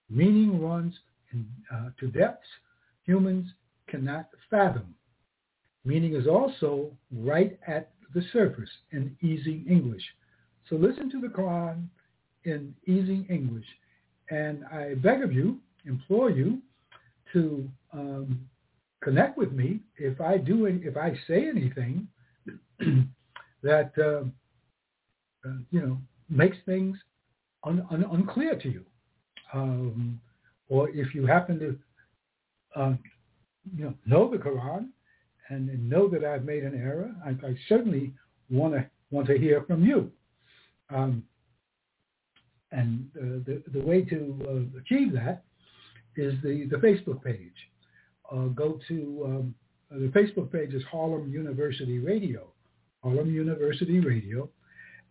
Meaning 0.10 0.62
runs 0.62 0.94
in, 1.32 1.48
uh, 1.74 1.90
to 2.00 2.08
depths 2.08 2.48
humans 3.04 3.48
cannot 3.88 4.28
fathom. 4.50 4.94
Meaning 5.84 6.16
is 6.16 6.28
also 6.28 6.92
right 7.12 7.58
at 7.68 7.92
the 8.14 8.22
surface 8.34 8.70
in 8.92 9.16
easy 9.22 9.64
English. 9.70 10.04
So 10.70 10.76
listen 10.76 11.10
to 11.12 11.22
the 11.22 11.28
Quran 11.28 11.88
in 12.48 12.74
easy 12.86 13.26
English. 13.30 13.66
And 14.30 14.66
I 14.66 14.96
beg 14.96 15.22
of 15.22 15.32
you, 15.32 15.60
implore 15.86 16.30
you 16.30 16.60
to 17.34 17.70
um, 17.94 18.48
connect 19.02 19.38
with 19.38 19.52
me 19.52 19.82
if 19.98 20.20
I 20.20 20.38
do, 20.38 20.66
if 20.66 20.98
I 20.98 21.14
say 21.28 21.48
anything 21.48 22.08
that, 23.62 23.92
uh, 23.98 24.24
uh, 25.48 25.54
you 25.72 25.82
know, 25.82 25.98
makes 26.30 26.58
things 26.66 26.98
un, 27.64 27.86
un, 27.92 28.06
unclear 28.12 28.56
to 28.60 28.70
you. 28.70 28.84
Um, 29.54 30.20
or 30.70 30.90
if 30.90 31.14
you 31.16 31.26
happen 31.26 31.60
to 31.60 31.78
uh, 32.76 32.94
you 33.76 33.86
know, 33.86 33.94
know 34.06 34.30
the 34.30 34.38
Quran 34.38 34.90
and 35.50 35.90
know 35.90 36.08
that 36.10 36.24
I've 36.24 36.44
made 36.44 36.64
an 36.64 36.76
error, 36.76 37.12
I, 37.26 37.30
I 37.30 37.56
certainly 37.68 38.14
want 38.50 38.74
to 38.74 38.86
want 39.10 39.28
to 39.28 39.38
hear 39.38 39.64
from 39.64 39.84
you. 39.86 40.12
Um, 40.94 41.24
and 42.72 43.10
uh, 43.18 43.44
the 43.46 43.64
the 43.74 43.86
way 43.86 44.04
to 44.04 44.40
uh, 44.48 44.80
achieve 44.80 45.14
that 45.14 45.44
is 46.16 46.34
the 46.44 46.68
the 46.70 46.78
Facebook 46.78 47.24
page. 47.24 47.56
Uh, 48.32 48.48
go 48.48 48.80
to 48.88 49.24
um, 49.26 49.56
the 49.90 50.08
Facebook 50.08 50.52
page 50.52 50.74
is 50.74 50.84
Harlem 50.92 51.32
University 51.32 52.00
Radio, 52.00 52.48
Harlem 53.04 53.34
University 53.34 54.00
Radio, 54.00 54.50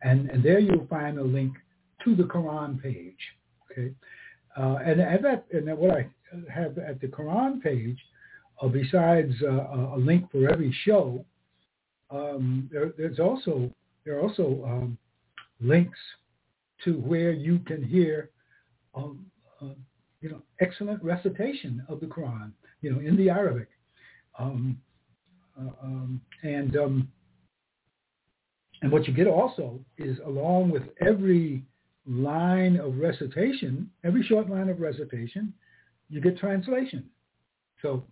and 0.03 0.31
and 0.31 0.43
there 0.43 0.59
you'll 0.59 0.87
find 0.89 1.19
a 1.19 1.25
link 1.25 1.55
to 2.05 2.15
the 2.15 2.25
Quran 2.25 2.83
page. 2.83 3.19
Okay, 3.71 3.93
uh, 4.59 4.77
and 4.85 5.01
at 5.01 5.23
that 5.23 5.47
and 5.53 5.67
what 5.79 5.91
I 5.93 6.11
have 6.53 6.79
at 6.79 7.01
the 7.01 7.09
Quran 7.09 7.63
page 7.63 7.99
uh, 8.61 8.69
besides 8.69 9.33
uh, 9.43 9.95
a 9.95 9.99
link 9.99 10.31
for 10.31 10.51
every 10.51 10.75
show, 10.85 11.25
um, 12.11 12.69
there, 12.73 12.93
there's 12.97 13.19
also 13.19 13.71
there 14.05 14.19
are 14.19 14.23
also 14.23 14.63
um, 14.65 14.99
links 15.61 15.99
to 16.87 16.93
where 16.93 17.33
you 17.33 17.59
can 17.59 17.83
hear, 17.83 18.31
um, 18.95 19.27
uh, 19.61 19.75
you 20.21 20.31
know, 20.31 20.41
excellent 20.61 21.03
recitation 21.03 21.85
of 21.89 22.01
the 22.01 22.07
Quran, 22.07 22.53
you 22.81 22.91
know, 22.91 23.01
in 23.01 23.17
the 23.17 23.29
Arabic, 23.29 23.69
um, 24.39 24.79
uh, 25.61 25.71
um, 25.83 26.21
and 26.43 26.77
um, 26.77 27.09
and 28.83 28.93
what 28.93 29.07
you 29.09 29.13
get 29.13 29.27
also 29.27 29.81
is 29.99 30.19
along 30.27 30.71
with 30.71 30.83
every 31.01 31.65
line 32.07 32.77
of 32.77 32.99
recitation, 32.99 33.91
every 34.05 34.23
short 34.23 34.49
line 34.49 34.69
of 34.69 34.81
recitation, 34.81 35.53
you 36.09 36.21
get 36.21 36.39
translation. 36.39 37.05
So 37.83 38.05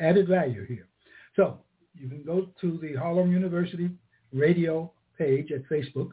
added 0.00 0.28
value 0.28 0.66
here. 0.66 0.88
So 1.36 1.58
you 1.94 2.08
can 2.08 2.22
go 2.24 2.48
to 2.60 2.78
the 2.82 2.94
Harlem 2.94 3.30
University 3.30 3.90
radio 4.32 4.90
page 5.16 5.52
at 5.52 5.68
Facebook 5.68 6.10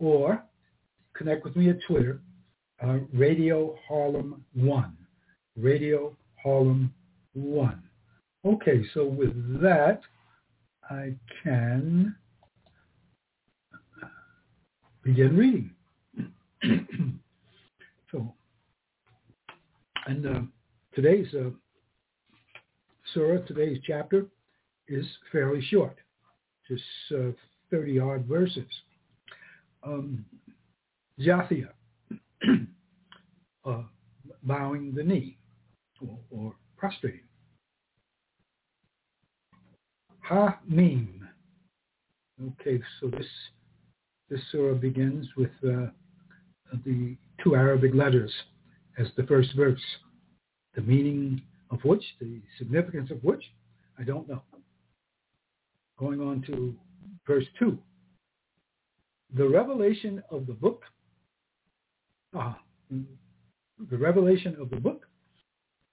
or 0.00 0.42
connect 1.14 1.44
with 1.44 1.54
me 1.54 1.70
at 1.70 1.76
Twitter, 1.86 2.20
uh, 2.82 2.98
Radio 3.12 3.76
Harlem 3.86 4.42
1. 4.54 4.96
Radio 5.56 6.16
Harlem 6.42 6.92
1. 7.34 7.82
Okay, 8.44 8.82
so 8.94 9.04
with 9.04 9.60
that, 9.60 10.00
I 10.90 11.14
can 11.44 12.16
begin 15.02 15.36
reading. 15.36 15.70
so, 18.10 18.34
and 20.06 20.26
uh, 20.26 20.40
today's 20.94 21.26
uh, 21.34 21.50
surah, 23.12 23.44
today's 23.46 23.78
chapter 23.86 24.26
is 24.88 25.04
fairly 25.30 25.62
short, 25.70 25.96
just 26.66 26.82
uh, 27.14 27.30
30 27.70 27.98
odd 28.00 28.24
verses. 28.24 28.64
Um, 29.82 30.24
Jathiya, 31.18 31.70
uh, 33.64 33.82
bowing 34.42 34.94
the 34.94 35.02
knee 35.02 35.38
or, 36.00 36.18
or 36.30 36.54
prostrating. 36.76 37.20
Ha-mim. 40.22 41.28
Okay, 42.42 42.80
so 43.00 43.08
this 43.08 43.26
this 44.30 44.40
surah 44.52 44.74
begins 44.74 45.26
with 45.36 45.50
uh, 45.64 45.86
the 46.84 47.16
two 47.42 47.56
Arabic 47.56 47.92
letters 47.94 48.32
as 48.98 49.08
the 49.16 49.24
first 49.24 49.54
verse, 49.56 49.80
the 50.74 50.82
meaning 50.82 51.42
of 51.70 51.80
which, 51.84 52.04
the 52.20 52.40
significance 52.58 53.10
of 53.10 53.22
which, 53.24 53.42
I 53.98 54.04
don't 54.04 54.28
know. 54.28 54.42
Going 55.98 56.20
on 56.20 56.42
to 56.46 56.74
verse 57.26 57.44
2. 57.58 57.76
The 59.34 59.48
revelation 59.48 60.22
of 60.30 60.46
the 60.46 60.52
book, 60.52 60.82
ah, 62.34 62.58
the 62.90 63.96
revelation 63.96 64.56
of 64.60 64.70
the 64.70 64.80
book 64.80 65.06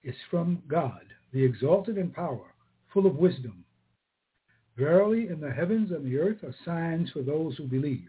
is 0.02 0.16
from 0.30 0.62
God, 0.66 1.04
the 1.32 1.44
exalted 1.44 1.98
in 1.98 2.10
power, 2.10 2.54
full 2.92 3.06
of 3.06 3.16
wisdom. 3.16 3.64
Verily, 4.76 5.28
in 5.28 5.40
the 5.40 5.52
heavens 5.52 5.90
and 5.90 6.04
the 6.04 6.18
earth 6.18 6.42
are 6.42 6.54
signs 6.64 7.10
for 7.10 7.22
those 7.22 7.56
who 7.56 7.64
believe. 7.64 8.08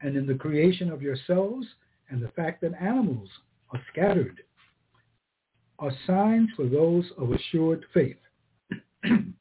And 0.00 0.16
in 0.16 0.26
the 0.26 0.34
creation 0.34 0.90
of 0.90 1.02
yourselves 1.02 1.66
and 2.10 2.22
the 2.22 2.28
fact 2.28 2.60
that 2.60 2.74
animals 2.80 3.28
are 3.70 3.80
scattered 3.90 4.42
are 5.78 5.92
signs 6.06 6.50
for 6.56 6.66
those 6.66 7.04
of 7.18 7.32
assured 7.32 7.84
faith. 7.92 8.16
and 9.02 9.34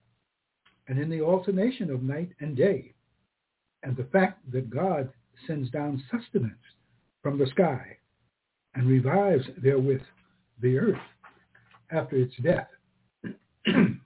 in 0.87 1.09
the 1.09 1.21
alternation 1.21 1.89
of 1.89 2.03
night 2.03 2.29
and 2.39 2.55
day, 2.55 2.93
and 3.83 3.95
the 3.95 4.05
fact 4.05 4.39
that 4.51 4.69
God 4.69 5.09
sends 5.45 5.69
down 5.69 6.01
sustenance 6.09 6.55
from 7.21 7.37
the 7.37 7.47
sky 7.47 7.97
and 8.75 8.87
revives 8.87 9.45
therewith 9.61 10.01
the 10.61 10.77
earth 10.77 11.01
after 11.91 12.15
its 12.15 12.33
death. 12.41 12.67
and 13.65 13.99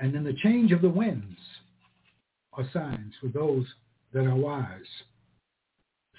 in 0.00 0.24
the 0.24 0.36
change 0.42 0.72
of 0.72 0.82
the 0.82 0.88
winds 0.88 1.38
are 2.52 2.68
signs 2.72 3.14
for 3.20 3.28
those 3.28 3.66
that 4.12 4.26
are 4.26 4.36
wise. 4.36 4.66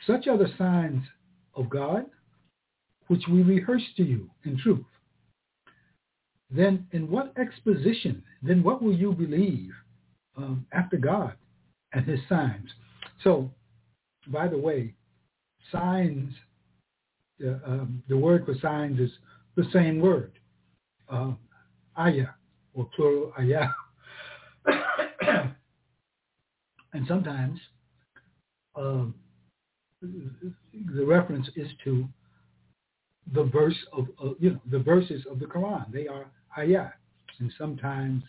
Such 0.05 0.27
are 0.27 0.37
the 0.37 0.51
signs 0.57 1.03
of 1.55 1.69
God 1.69 2.05
which 3.07 3.23
we 3.29 3.41
rehearse 3.41 3.83
to 3.97 4.03
you 4.03 4.29
in 4.45 4.57
truth. 4.57 4.85
Then 6.49 6.87
in 6.91 7.09
what 7.09 7.33
exposition, 7.37 8.23
then 8.41 8.63
what 8.63 8.81
will 8.81 8.93
you 8.93 9.11
believe 9.11 9.71
um, 10.37 10.65
after 10.71 10.97
God 10.97 11.33
and 11.93 12.05
his 12.05 12.19
signs? 12.27 12.69
So, 13.23 13.51
by 14.27 14.47
the 14.47 14.57
way, 14.57 14.93
signs, 15.71 16.33
uh, 17.45 17.59
um, 17.65 18.03
the 18.07 18.17
word 18.17 18.45
for 18.45 18.55
signs 18.61 18.99
is 18.99 19.11
the 19.55 19.65
same 19.73 19.99
word, 19.99 20.31
uh, 21.09 21.31
ayah, 21.97 22.29
or 22.73 22.89
plural 22.95 23.33
ayah. 23.39 23.69
and 26.93 27.05
sometimes 27.07 27.59
um, 28.75 29.15
the 30.01 31.05
reference 31.05 31.47
is 31.55 31.67
to 31.83 32.07
the 33.33 33.43
verse 33.43 33.77
of, 33.93 34.07
uh, 34.23 34.29
you 34.39 34.51
know, 34.51 34.61
the 34.71 34.79
verses 34.79 35.25
of 35.29 35.39
the 35.39 35.45
Quran. 35.45 35.91
They 35.91 36.07
are 36.07 36.27
ayah. 36.57 36.91
And 37.39 37.51
sometimes 37.57 38.23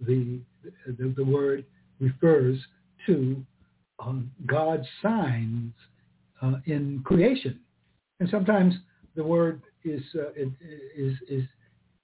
the, 0.00 0.40
the, 0.86 1.14
the 1.16 1.24
word 1.24 1.64
refers 2.00 2.58
to 3.08 3.44
um, 3.98 4.30
God's 4.46 4.86
signs 5.02 5.72
uh, 6.40 6.54
in 6.66 7.02
creation. 7.04 7.58
And 8.20 8.28
sometimes 8.30 8.74
the 9.16 9.24
word 9.24 9.62
is, 9.84 10.02
uh, 10.14 10.30
is, 10.36 11.44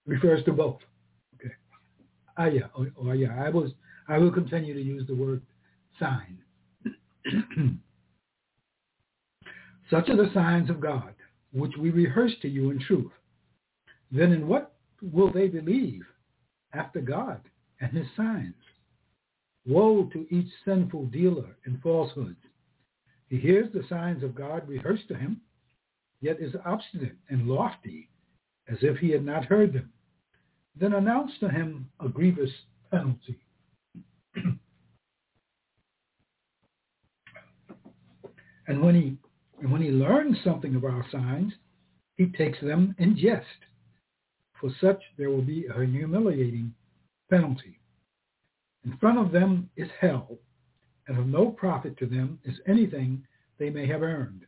refers 0.06 0.44
to 0.44 0.52
both. 0.52 0.78
Okay. 1.36 1.54
Ayah 2.38 2.68
or, 2.74 2.90
or 2.96 3.12
ayah. 3.12 3.34
I, 3.38 3.50
was, 3.50 3.70
I 4.08 4.18
will 4.18 4.32
continue 4.32 4.74
to 4.74 4.82
use 4.82 5.06
the 5.06 5.14
word 5.14 5.42
sign. 6.00 6.38
Such 9.90 10.08
are 10.08 10.16
the 10.16 10.30
signs 10.32 10.70
of 10.70 10.80
God, 10.80 11.14
which 11.52 11.72
we 11.78 11.90
rehearse 11.90 12.32
to 12.42 12.48
you 12.48 12.70
in 12.70 12.80
truth. 12.80 13.12
Then 14.10 14.32
in 14.32 14.48
what 14.48 14.74
will 15.02 15.30
they 15.30 15.48
believe 15.48 16.02
after 16.72 17.00
God 17.00 17.40
and 17.80 17.92
his 17.92 18.06
signs? 18.16 18.54
Woe 19.66 20.04
to 20.12 20.26
each 20.30 20.52
sinful 20.64 21.06
dealer 21.06 21.56
in 21.66 21.78
falsehoods. 21.78 22.36
He 23.28 23.38
hears 23.38 23.72
the 23.72 23.84
signs 23.88 24.22
of 24.22 24.34
God 24.34 24.68
rehearsed 24.68 25.08
to 25.08 25.16
him, 25.16 25.40
yet 26.20 26.40
is 26.40 26.54
obstinate 26.64 27.16
and 27.30 27.48
lofty, 27.48 28.08
as 28.68 28.78
if 28.82 28.98
he 28.98 29.10
had 29.10 29.24
not 29.24 29.46
heard 29.46 29.72
them. 29.72 29.90
Then 30.76 30.92
announce 30.92 31.32
to 31.40 31.48
him 31.48 31.88
a 32.00 32.08
grievous 32.08 32.50
penalty. 32.90 33.38
and 38.66 38.82
when 38.82 38.94
he 38.94 39.16
and 39.60 39.72
when 39.72 39.80
he 39.80 39.90
learns 39.90 40.36
something 40.44 40.74
of 40.74 40.84
our 40.84 41.06
signs, 41.10 41.52
he 42.16 42.26
takes 42.26 42.60
them 42.60 42.94
in 42.98 43.16
jest. 43.16 43.46
For 44.60 44.70
such 44.80 45.00
there 45.16 45.30
will 45.30 45.42
be 45.42 45.66
a 45.66 45.84
humiliating 45.84 46.74
penalty. 47.30 47.78
In 48.84 48.96
front 48.98 49.18
of 49.18 49.32
them 49.32 49.70
is 49.76 49.88
hell, 50.00 50.38
and 51.08 51.18
of 51.18 51.26
no 51.26 51.50
profit 51.50 51.96
to 51.98 52.06
them 52.06 52.38
is 52.44 52.60
anything 52.66 53.26
they 53.58 53.70
may 53.70 53.86
have 53.86 54.02
earned, 54.02 54.44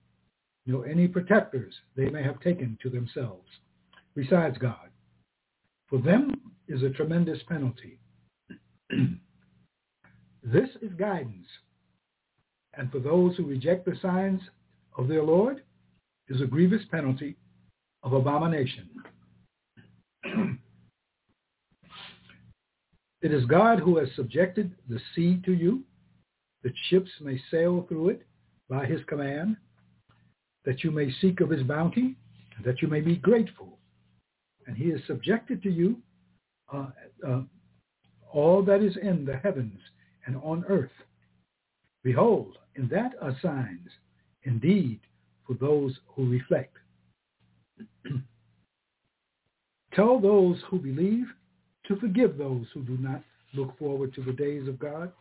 nor 0.66 0.86
any 0.86 1.08
protectors 1.08 1.74
they 1.96 2.10
may 2.10 2.22
have 2.22 2.40
taken 2.40 2.78
to 2.82 2.90
themselves, 2.90 3.48
besides 4.14 4.58
God. 4.58 4.90
For 5.88 5.98
them 5.98 6.52
is 6.68 6.82
a 6.82 6.90
tremendous 6.90 7.42
penalty. 7.48 7.98
this 10.42 10.68
is 10.82 10.92
guidance, 10.98 11.46
and 12.74 12.90
for 12.90 12.98
those 12.98 13.36
who 13.36 13.46
reject 13.46 13.86
the 13.86 13.96
signs 14.02 14.40
of 14.98 15.08
their 15.08 15.22
Lord 15.22 15.62
is 16.28 16.40
a 16.40 16.46
grievous 16.46 16.82
penalty 16.90 17.36
of 18.02 18.12
abomination. 18.12 18.90
It 23.22 23.32
is 23.32 23.44
God 23.46 23.78
who 23.78 23.98
has 23.98 24.08
subjected 24.14 24.72
the 24.88 25.00
sea 25.14 25.40
to 25.44 25.52
you, 25.52 25.82
that 26.62 26.72
ships 26.88 27.10
may 27.20 27.40
sail 27.50 27.86
through 27.88 28.10
it 28.10 28.22
by 28.68 28.84
his 28.84 29.00
command, 29.06 29.56
that 30.64 30.82
you 30.82 30.90
may 30.90 31.10
seek 31.20 31.40
of 31.40 31.50
his 31.50 31.62
bounty, 31.62 32.16
and 32.56 32.64
that 32.64 32.82
you 32.82 32.88
may 32.88 33.00
be 33.00 33.16
grateful. 33.16 33.78
And 34.66 34.76
he 34.76 34.90
has 34.90 35.00
subjected 35.06 35.62
to 35.62 35.70
you 35.70 35.96
uh, 36.72 36.86
uh, 37.26 37.42
all 38.32 38.62
that 38.62 38.82
is 38.82 38.96
in 39.00 39.24
the 39.24 39.36
heavens 39.36 39.78
and 40.26 40.36
on 40.42 40.64
earth. 40.68 40.90
Behold, 42.02 42.58
in 42.74 42.88
that 42.88 43.14
are 43.22 43.36
signs 43.40 43.88
indeed 44.42 45.00
for 45.46 45.54
those 45.54 45.98
who 46.08 46.28
reflect. 46.28 46.76
Tell 49.94 50.20
those 50.20 50.60
who 50.68 50.78
believe 50.78 51.26
to 51.88 51.96
forgive 51.96 52.36
those 52.36 52.66
who 52.74 52.82
do 52.82 52.96
not 52.98 53.22
look 53.54 53.78
forward 53.78 54.14
to 54.14 54.22
the 54.22 54.32
days 54.32 54.68
of 54.68 54.78
God. 54.78 55.12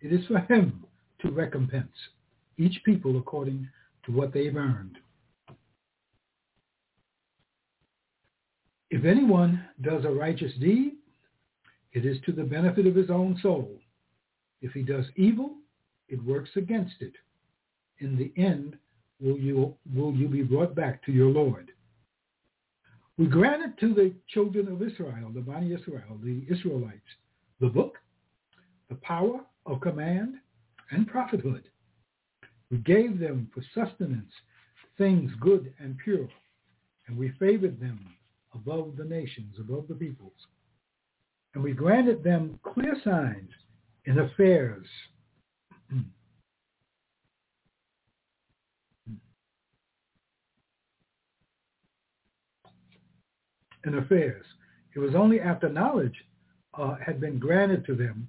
It 0.00 0.12
is 0.12 0.26
for 0.26 0.40
him 0.40 0.84
to 1.20 1.30
recompense 1.30 1.92
each 2.58 2.82
people 2.84 3.18
according 3.18 3.68
to 4.04 4.12
what 4.12 4.32
they've 4.32 4.56
earned. 4.56 4.98
If 8.90 9.04
anyone 9.04 9.64
does 9.80 10.04
a 10.04 10.10
righteous 10.10 10.52
deed, 10.60 10.94
it 11.92 12.04
is 12.04 12.18
to 12.26 12.32
the 12.32 12.42
benefit 12.42 12.86
of 12.86 12.94
his 12.94 13.10
own 13.10 13.38
soul. 13.42 13.70
If 14.60 14.72
he 14.72 14.82
does 14.82 15.06
evil, 15.16 15.56
it 16.08 16.22
works 16.24 16.50
against 16.56 16.96
it 17.00 17.14
in 18.02 18.16
the 18.16 18.32
end 18.40 18.76
will 19.20 19.38
you, 19.38 19.74
will 19.94 20.12
you 20.12 20.28
be 20.28 20.42
brought 20.42 20.74
back 20.74 21.04
to 21.04 21.12
your 21.12 21.28
Lord. 21.28 21.70
We 23.18 23.26
granted 23.26 23.78
to 23.80 23.94
the 23.94 24.14
children 24.28 24.68
of 24.68 24.82
Israel, 24.82 25.30
the 25.34 25.40
Bani 25.40 25.72
Israel, 25.72 26.18
the 26.22 26.44
Israelites, 26.48 27.00
the 27.60 27.68
book 27.68 27.98
the 28.92 28.98
power 28.98 29.40
of 29.64 29.80
command 29.80 30.34
and 30.90 31.06
prophethood. 31.06 31.64
We 32.70 32.76
gave 32.78 33.18
them 33.18 33.50
for 33.54 33.62
sustenance 33.74 34.30
things 34.98 35.30
good 35.40 35.72
and 35.78 35.96
pure, 35.96 36.28
and 37.06 37.16
we 37.16 37.32
favored 37.38 37.80
them 37.80 38.14
above 38.54 38.96
the 38.98 39.04
nations, 39.04 39.56
above 39.58 39.88
the 39.88 39.94
peoples. 39.94 40.36
And 41.54 41.62
we 41.62 41.72
granted 41.72 42.22
them 42.22 42.58
clear 42.62 42.94
signs 43.02 43.50
in 44.04 44.18
affairs. 44.18 44.86
in 53.86 53.94
affairs. 53.96 54.44
It 54.94 54.98
was 54.98 55.14
only 55.14 55.40
after 55.40 55.68
knowledge 55.68 56.14
uh, 56.74 56.96
had 57.04 57.20
been 57.20 57.38
granted 57.38 57.84
to 57.86 57.94
them 57.94 58.28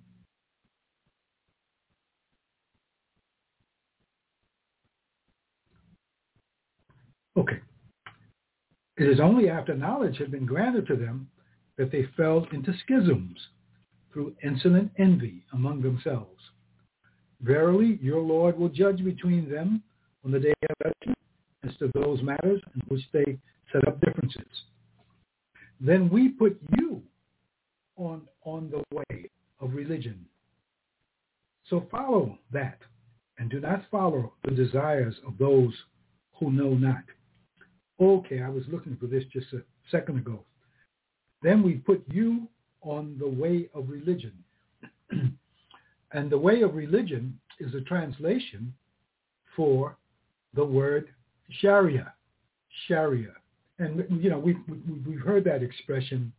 Okay. 7.35 7.59
It 8.97 9.09
is 9.09 9.19
only 9.19 9.49
after 9.49 9.73
knowledge 9.73 10.17
had 10.17 10.31
been 10.31 10.45
granted 10.45 10.85
to 10.87 10.95
them 10.95 11.27
that 11.77 11.91
they 11.91 12.05
fell 12.15 12.45
into 12.51 12.73
schisms 12.83 13.37
through 14.11 14.35
insolent 14.43 14.91
envy 14.99 15.43
among 15.53 15.81
themselves. 15.81 16.39
Verily, 17.41 17.99
your 18.01 18.21
Lord 18.21 18.57
will 18.57 18.69
judge 18.69 19.03
between 19.03 19.49
them 19.49 19.81
on 20.23 20.31
the 20.31 20.39
day 20.39 20.53
of 20.69 20.93
judgment 20.93 21.17
as 21.63 21.75
to 21.77 21.91
those 21.95 22.21
matters 22.21 22.61
in 22.75 22.81
which 22.87 23.01
they 23.11 23.37
set 23.71 23.87
up 23.87 23.99
differences. 24.01 24.63
Then 25.83 26.09
we 26.09 26.29
put 26.29 26.57
you 26.77 27.01
on, 27.97 28.21
on 28.45 28.71
the 28.71 28.81
way 28.95 29.29
of 29.59 29.73
religion. 29.73 30.25
So 31.69 31.85
follow 31.91 32.37
that 32.53 32.79
and 33.37 33.49
do 33.49 33.59
not 33.59 33.83
follow 33.91 34.33
the 34.45 34.51
desires 34.51 35.15
of 35.27 35.37
those 35.37 35.73
who 36.39 36.51
know 36.51 36.73
not. 36.73 37.03
Okay, 37.99 38.41
I 38.41 38.47
was 38.47 38.63
looking 38.71 38.95
for 38.95 39.07
this 39.07 39.25
just 39.33 39.51
a 39.51 39.61
second 39.91 40.19
ago. 40.19 40.45
Then 41.41 41.61
we 41.61 41.73
put 41.73 42.01
you 42.07 42.47
on 42.81 43.17
the 43.19 43.27
way 43.27 43.69
of 43.73 43.89
religion. 43.89 44.33
and 46.11 46.29
the 46.29 46.37
way 46.37 46.61
of 46.61 46.75
religion 46.75 47.37
is 47.59 47.75
a 47.75 47.81
translation 47.81 48.73
for 49.55 49.97
the 50.53 50.63
word 50.63 51.09
Sharia. 51.59 52.13
Sharia. 52.87 53.33
And, 53.79 54.05
you 54.23 54.29
know, 54.29 54.39
we've, 54.39 54.57
we've 55.05 55.19
heard 55.19 55.43
that 55.45 55.63
expression 55.63 56.31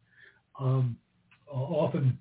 um, 0.60 0.96
often 1.50 2.18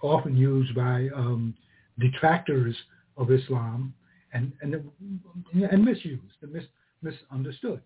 often 0.00 0.36
used 0.36 0.74
by 0.74 1.08
um, 1.14 1.54
detractors 1.98 2.76
of 3.16 3.30
Islam 3.32 3.92
and, 4.32 4.52
and, 4.62 4.80
and 5.52 5.84
misused 5.84 6.22
and 6.42 6.52
mis, 6.52 6.64
misunderstood. 7.02 7.80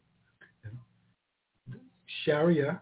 Sharia 2.25 2.81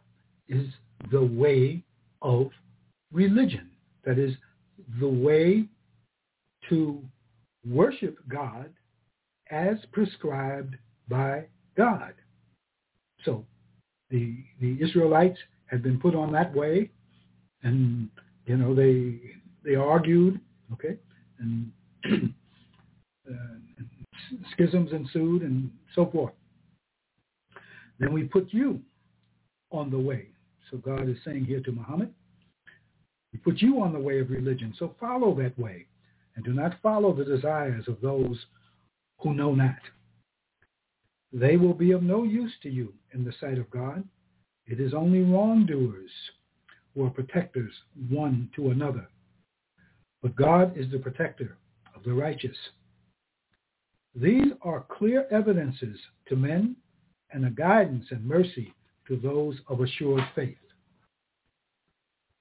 is 0.49 0.67
the 1.13 1.23
way 1.23 1.83
of 2.23 2.51
religion. 3.13 3.71
That 4.05 4.19
is 4.19 4.35
the 4.99 5.09
way 5.09 5.67
to 6.69 7.03
worship 7.69 8.19
God 8.29 8.71
as 9.51 9.77
prescribed 9.93 10.77
by 11.09 11.45
God. 11.77 12.15
So 13.25 13.45
the 14.11 14.37
the 14.61 14.77
Israelites 14.81 15.39
had 15.67 15.83
been 15.83 16.01
put 16.01 16.15
on 16.15 16.33
that 16.33 16.55
way, 16.55 16.91
and 17.63 18.09
you 18.47 18.57
know 18.57 18.75
they 18.75 19.21
they 19.65 19.75
argued, 19.77 20.41
okay, 20.73 20.97
and 21.39 21.71
uh, 23.31 23.33
schisms 24.53 24.93
ensued 24.93 25.43
and 25.43 25.71
so 25.95 26.07
forth. 26.07 26.33
Then 27.99 28.13
we 28.13 28.25
put 28.25 28.49
you 28.53 28.81
on 29.71 29.91
the 29.91 29.99
way. 29.99 30.29
So 30.71 30.79
God 30.79 31.09
is 31.09 31.17
saying 31.25 31.45
here 31.45 31.61
to 31.61 31.73
Muhammad, 31.73 32.13
he 33.33 33.39
put 33.39 33.61
you 33.61 33.83
on 33.83 33.93
the 33.93 33.99
way 33.99 34.21
of 34.21 34.31
religion. 34.31 34.75
So 34.79 34.95
follow 34.99 35.35
that 35.37 35.59
way 35.59 35.87
and 36.37 36.45
do 36.45 36.53
not 36.53 36.77
follow 36.83 37.13
the 37.13 37.25
desires 37.25 37.87
of 37.89 38.01
those 38.01 38.47
who 39.19 39.35
know 39.35 39.55
not. 39.55 39.77
They 41.33 41.57
will 41.57 41.75
be 41.75 41.93
of 41.93 42.03
no 42.03 42.25
use 42.25 42.53
to 42.63 42.71
you 42.71 42.93
in 43.13 43.25
the 43.25 43.33
sight 43.41 43.59
of 43.59 43.71
God. 43.71 44.05
It 44.67 44.81
is 44.81 44.95
only 44.95 45.21
wrongdoers 45.23 46.11
who 46.95 47.05
are 47.05 47.11
protectors 47.11 47.73
one 48.09 48.51
to 48.57 48.71
another. 48.71 49.09
But 50.23 50.37
God 50.37 50.77
is 50.77 50.91
the 50.91 50.99
protector 50.99 51.57
of 51.95 52.03
the 52.03 52.13
righteous. 52.13 52.57
These 54.15 54.53
are 54.63 54.85
clear 54.89 55.27
evidences 55.31 55.99
to 56.29 56.37
men 56.37 56.77
and 57.33 57.47
a 57.47 57.51
guidance 57.51 58.07
and 58.11 58.25
mercy 58.25 58.75
to 59.07 59.17
those 59.17 59.57
of 59.69 59.81
assured 59.81 60.25
faith. 60.35 60.57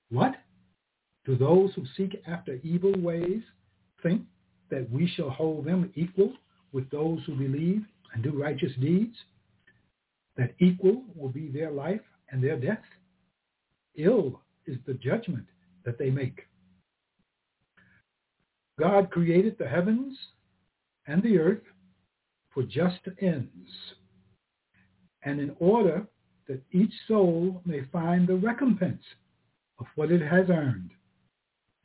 What? 0.10 0.36
Do 1.26 1.36
those 1.36 1.72
who 1.76 1.84
seek 1.96 2.20
after 2.28 2.60
evil 2.64 2.94
ways 3.00 3.44
think 4.02 4.24
that 4.72 4.90
we 4.90 5.08
shall 5.08 5.30
hold 5.30 5.66
them 5.66 5.92
equal 5.96 6.34
with 6.72 6.90
those 6.90 7.20
who 7.26 7.36
believe 7.36 7.84
and 8.14 8.24
do 8.24 8.32
righteous 8.32 8.72
deeds? 8.80 9.16
That 10.38 10.56
equal 10.60 11.04
will 11.16 11.30
be 11.30 11.50
their 11.50 11.72
life 11.72 12.02
and 12.32 12.44
their 12.44 12.58
death? 12.58 12.84
Ill 13.96 14.42
is 14.66 14.78
the 14.86 14.94
judgment 14.94 15.46
that 15.86 15.98
they 15.98 16.10
make. 16.10 16.42
God 18.80 19.12
created 19.12 19.58
the 19.58 19.68
heavens 19.68 20.18
and 21.08 21.22
the 21.22 21.38
earth 21.38 21.64
for 22.54 22.64
just 22.64 23.00
ends. 23.22 23.70
And 25.24 25.40
in 25.40 25.56
order 25.60 26.08
that 26.48 26.62
each 26.72 26.94
soul 27.08 27.62
may 27.66 27.82
find 27.92 28.28
the 28.28 28.36
recompense 28.36 29.04
of 29.80 29.86
what 29.96 30.12
it 30.12 30.22
has 30.22 30.50
earned, 30.50 30.92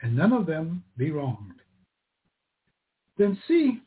and 0.03 0.17
none 0.17 0.33
of 0.33 0.47
them 0.47 0.85
be 0.97 1.11
wronged. 1.11 1.61
Then 3.19 3.39
see 3.47 3.81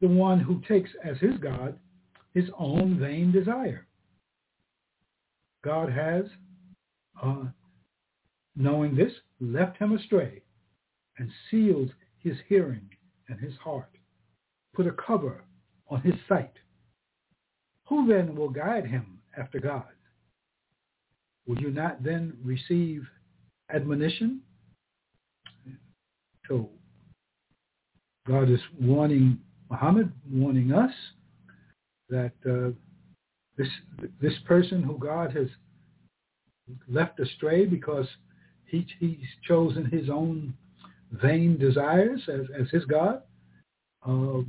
the 0.00 0.08
one 0.08 0.40
who 0.40 0.60
takes 0.68 0.90
as 1.04 1.18
his 1.18 1.36
God 1.38 1.78
his 2.34 2.50
own 2.58 2.98
vain 2.98 3.32
desire. 3.32 3.86
God 5.64 5.90
has, 5.90 6.24
uh, 7.22 7.44
knowing 8.54 8.94
this, 8.94 9.12
left 9.40 9.78
him 9.78 9.96
astray 9.96 10.42
and 11.18 11.30
sealed 11.50 11.90
his 12.18 12.36
hearing 12.46 12.88
and 13.28 13.40
his 13.40 13.54
heart, 13.54 13.90
put 14.74 14.86
a 14.86 14.92
cover 14.92 15.44
on 15.88 16.02
his 16.02 16.14
sight. 16.28 16.52
Who 17.88 18.06
then 18.06 18.36
will 18.36 18.50
guide 18.50 18.86
him 18.86 19.18
after 19.36 19.58
God? 19.58 19.86
will 21.46 21.58
you 21.58 21.70
not 21.70 22.02
then 22.02 22.36
receive 22.44 23.06
admonition? 23.72 24.40
So 26.48 26.70
God 28.26 28.50
is 28.50 28.60
warning 28.80 29.38
Muhammad, 29.70 30.12
warning 30.30 30.72
us 30.72 30.92
that 32.08 32.32
uh, 32.48 32.70
this 33.56 33.68
this 34.20 34.34
person 34.46 34.82
who 34.82 34.98
God 34.98 35.32
has 35.36 35.48
left 36.88 37.20
astray 37.20 37.66
because 37.66 38.06
he, 38.66 38.86
he's 38.98 39.18
chosen 39.46 39.84
his 39.86 40.08
own 40.10 40.54
vain 41.12 41.58
desires 41.58 42.20
as, 42.28 42.46
as 42.58 42.68
his 42.70 42.84
God, 42.84 43.22
uh, 44.06 44.40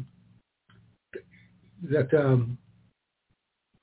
that 1.84 2.14
um, 2.14 2.58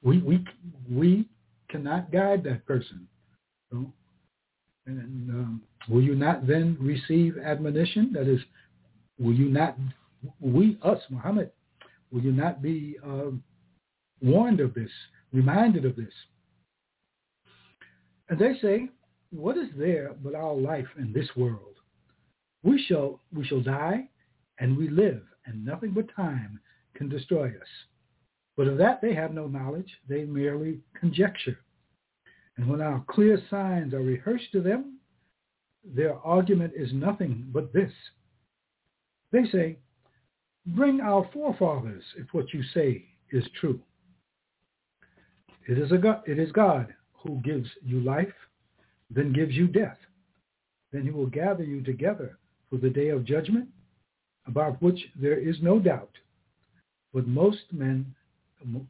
we, 0.02 0.18
we, 0.18 0.44
we 0.90 1.28
cannot 1.68 2.12
guide 2.12 2.42
that 2.44 2.66
person. 2.66 3.06
So, 3.70 3.86
and 4.86 5.30
um, 5.30 5.62
will 5.88 6.02
you 6.02 6.14
not 6.14 6.46
then 6.46 6.76
receive 6.80 7.38
admonition? 7.38 8.10
That 8.12 8.28
is, 8.28 8.40
will 9.18 9.34
you 9.34 9.48
not, 9.48 9.76
we, 10.40 10.78
us, 10.82 10.98
Muhammad, 11.10 11.50
will 12.10 12.22
you 12.22 12.32
not 12.32 12.62
be 12.62 12.96
uh, 13.04 13.30
warned 14.22 14.60
of 14.60 14.74
this, 14.74 14.90
reminded 15.32 15.84
of 15.84 15.96
this? 15.96 16.12
And 18.28 18.38
they 18.38 18.54
say, 18.62 18.88
what 19.30 19.56
is 19.56 19.68
there 19.76 20.14
but 20.22 20.34
our 20.34 20.54
life 20.54 20.86
in 20.98 21.12
this 21.12 21.28
world? 21.36 21.76
We 22.62 22.82
shall, 22.88 23.20
we 23.34 23.44
shall 23.44 23.60
die 23.60 24.08
and 24.58 24.76
we 24.76 24.88
live, 24.88 25.22
and 25.46 25.64
nothing 25.64 25.90
but 25.90 26.14
time 26.14 26.60
can 26.94 27.08
destroy 27.08 27.48
us. 27.48 27.68
But 28.56 28.68
of 28.68 28.78
that 28.78 29.00
they 29.02 29.14
have 29.14 29.34
no 29.34 29.48
knowledge. 29.48 29.90
They 30.08 30.24
merely 30.24 30.78
conjecture. 30.98 31.58
And 32.56 32.68
when 32.68 32.80
our 32.80 33.04
clear 33.08 33.42
signs 33.50 33.92
are 33.92 34.02
rehearsed 34.02 34.52
to 34.52 34.60
them, 34.60 34.98
their 35.84 36.14
argument 36.14 36.72
is 36.76 36.92
nothing 36.92 37.48
but 37.52 37.72
this. 37.72 37.92
They 39.32 39.44
say, 39.50 39.78
bring 40.66 41.00
our 41.00 41.28
forefathers 41.32 42.04
if 42.16 42.26
what 42.32 42.52
you 42.52 42.62
say 42.74 43.04
is 43.30 43.44
true. 43.60 43.80
It 45.66 45.78
is, 45.78 45.92
a 45.92 45.98
God, 45.98 46.22
it 46.26 46.38
is 46.38 46.52
God 46.52 46.94
who 47.12 47.40
gives 47.42 47.68
you 47.82 48.00
life, 48.00 48.32
then 49.10 49.32
gives 49.32 49.54
you 49.54 49.66
death. 49.66 49.98
Then 50.92 51.02
he 51.02 51.10
will 51.10 51.26
gather 51.26 51.64
you 51.64 51.82
together 51.82 52.38
for 52.70 52.76
the 52.76 52.90
day 52.90 53.08
of 53.08 53.24
judgment, 53.24 53.68
about 54.46 54.80
which 54.82 54.98
there 55.20 55.38
is 55.38 55.56
no 55.62 55.78
doubt, 55.78 56.10
but 57.12 57.26
most 57.26 57.62
men, 57.72 58.14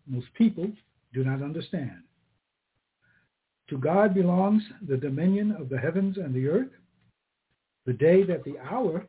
most 0.07 0.27
people 0.35 0.71
do 1.13 1.25
not 1.25 1.43
understand. 1.43 2.03
To 3.71 3.79
God 3.79 4.15
belongs 4.15 4.63
the 4.87 4.97
dominion 4.97 5.53
of 5.53 5.69
the 5.69 5.79
heavens 5.79 6.19
and 6.19 6.35
the 6.35 6.49
earth. 6.49 6.71
The 7.87 7.93
day 7.93 8.23
that 8.25 8.45
the 8.45 8.59
hour 8.59 9.07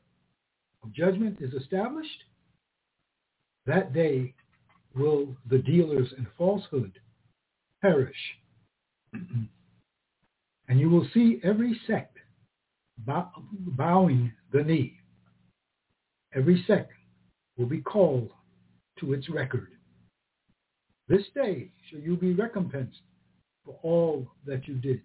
of 0.84 0.94
judgment 0.94 1.40
is 1.42 1.54
established, 1.54 2.24
that 3.66 3.94
day 3.94 4.34
will 4.96 5.36
the 5.50 5.60
dealers 5.60 6.14
in 6.18 6.28
falsehood 6.38 7.00
perish. 7.82 8.16
and 9.14 10.80
you 10.80 10.90
will 10.90 11.08
see 11.14 11.40
every 11.44 11.80
sect 11.88 12.18
bow, 13.00 13.30
bowing 13.52 14.32
the 14.52 14.64
knee. 14.64 14.98
Every 16.34 16.64
sect 16.68 16.92
will 17.58 17.66
be 17.66 17.82
called 17.82 18.32
to 19.00 19.14
its 19.14 19.30
record. 19.30 19.70
This 21.08 21.24
day 21.36 21.72
shall 21.90 22.00
you 22.00 22.18
be 22.18 22.34
recompensed 22.34 23.02
for 23.64 23.78
all 23.84 24.28
that 24.46 24.68
you 24.68 24.76
did. 24.76 25.02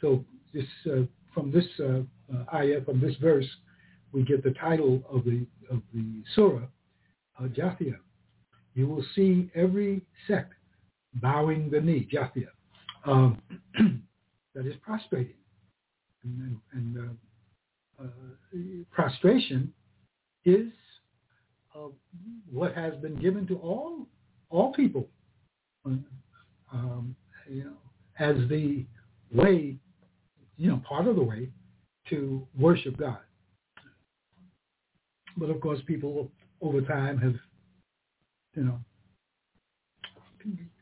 So 0.00 0.24
this, 0.54 0.64
uh, 0.86 1.02
from 1.34 1.50
this 1.50 1.64
uh, 1.80 2.00
uh, 2.34 2.44
ayah, 2.54 2.82
from 2.84 3.00
this 3.00 3.16
verse, 3.16 3.46
we 4.12 4.22
get 4.22 4.42
the 4.42 4.52
title 4.52 5.02
of 5.10 5.24
the 5.24 5.46
of 5.70 5.82
the 5.92 6.22
surah, 6.34 6.66
Jathiya. 7.44 7.96
You 8.74 8.86
will 8.86 9.04
see 9.14 9.50
every 9.54 10.02
sect 10.26 10.52
bowing 11.14 11.70
the 11.70 11.80
knee, 11.80 12.08
Jathiya, 12.12 12.48
um, 13.04 13.40
that 14.54 14.66
is 14.66 14.74
prostrating. 14.82 15.34
And, 16.24 16.58
and 16.72 16.98
uh, 16.98 18.04
uh, 18.04 18.06
prostration 18.90 19.72
is 20.44 20.68
uh, 21.74 21.88
what 22.50 22.74
has 22.74 22.94
been 22.96 23.16
given 23.16 23.46
to 23.46 23.56
all 23.56 24.06
all 24.50 24.72
people, 24.72 25.06
um, 25.84 27.14
you 27.48 27.64
know, 27.64 27.76
as 28.18 28.36
the 28.48 28.84
way, 29.32 29.76
you 30.56 30.70
know, 30.70 30.80
part 30.88 31.06
of 31.06 31.16
the 31.16 31.22
way 31.22 31.50
to 32.08 32.46
worship 32.58 32.96
God. 32.96 33.18
But 35.38 35.50
of 35.50 35.60
course, 35.60 35.80
people 35.86 36.30
over 36.60 36.80
time 36.80 37.18
have, 37.18 37.34
you 38.54 38.64
know, 38.64 38.80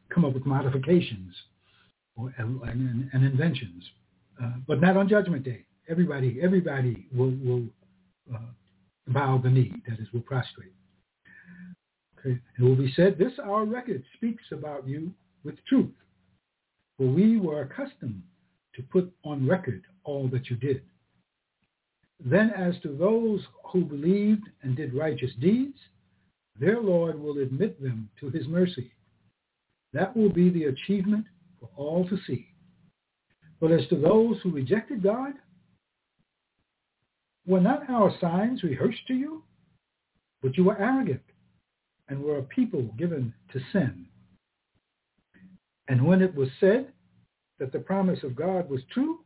come 0.08 0.24
up 0.24 0.32
with 0.32 0.46
modifications 0.46 1.34
or, 2.16 2.32
and, 2.38 2.60
and, 3.12 3.24
inventions, 3.24 3.84
uh, 4.42 4.52
but 4.66 4.80
not 4.80 4.96
on 4.96 5.08
Judgment 5.08 5.44
Day. 5.44 5.64
Everybody, 5.88 6.38
everybody 6.42 7.06
will 7.14 7.32
will 7.44 7.64
uh, 8.34 8.38
bow 9.08 9.38
the 9.42 9.50
knee. 9.50 9.72
That 9.86 10.00
is, 10.00 10.08
will 10.12 10.22
prostrate. 10.22 10.72
Okay. 12.18 12.38
It 12.58 12.62
will 12.62 12.74
be 12.74 12.92
said, 12.96 13.18
"This 13.18 13.32
our 13.42 13.64
record 13.64 14.02
speaks 14.16 14.44
about 14.50 14.88
you 14.88 15.12
with 15.44 15.54
truth, 15.66 15.92
for 16.96 17.06
we 17.06 17.38
were 17.38 17.60
accustomed 17.60 18.22
to 18.74 18.82
put 18.82 19.12
on 19.24 19.46
record 19.46 19.82
all 20.04 20.28
that 20.28 20.48
you 20.50 20.56
did." 20.56 20.82
Then 22.24 22.50
as 22.50 22.74
to 22.82 22.96
those 22.96 23.40
who 23.64 23.84
believed 23.84 24.44
and 24.62 24.76
did 24.76 24.94
righteous 24.94 25.32
deeds, 25.40 25.78
their 26.58 26.80
Lord 26.80 27.20
will 27.20 27.38
admit 27.38 27.80
them 27.80 28.08
to 28.20 28.30
his 28.30 28.48
mercy. 28.48 28.90
That 29.92 30.16
will 30.16 30.30
be 30.30 30.50
the 30.50 30.64
achievement 30.64 31.26
for 31.60 31.68
all 31.76 32.08
to 32.08 32.18
see. 32.26 32.48
But 33.60 33.72
as 33.72 33.86
to 33.88 33.96
those 33.96 34.36
who 34.42 34.50
rejected 34.50 35.02
God, 35.02 35.34
were 37.46 37.60
not 37.60 37.88
our 37.88 38.12
signs 38.20 38.62
rehearsed 38.62 39.06
to 39.08 39.14
you? 39.14 39.42
But 40.42 40.56
you 40.56 40.64
were 40.64 40.78
arrogant 40.78 41.22
and 42.08 42.22
were 42.22 42.38
a 42.38 42.42
people 42.42 42.82
given 42.98 43.32
to 43.52 43.60
sin. 43.72 44.06
And 45.88 46.04
when 46.04 46.22
it 46.22 46.34
was 46.34 46.48
said 46.60 46.92
that 47.58 47.72
the 47.72 47.78
promise 47.78 48.22
of 48.22 48.36
God 48.36 48.68
was 48.68 48.80
true 48.92 49.20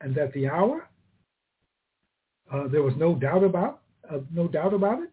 and 0.00 0.14
that 0.14 0.32
the 0.32 0.48
hour 0.48 0.88
uh, 2.52 2.68
there 2.68 2.82
was 2.82 2.94
no 2.96 3.14
doubt 3.14 3.44
about 3.44 3.82
uh, 4.10 4.18
no 4.32 4.46
doubt 4.48 4.72
about 4.72 5.02
it. 5.02 5.10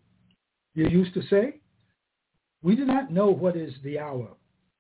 You 0.76 0.88
used 0.88 1.14
to 1.16 1.22
say, 1.24 1.60
"We 2.62 2.76
do 2.76 2.86
not 2.86 3.12
know 3.12 3.30
what 3.30 3.56
is 3.56 3.74
the 3.84 4.00
hour, 4.00 4.30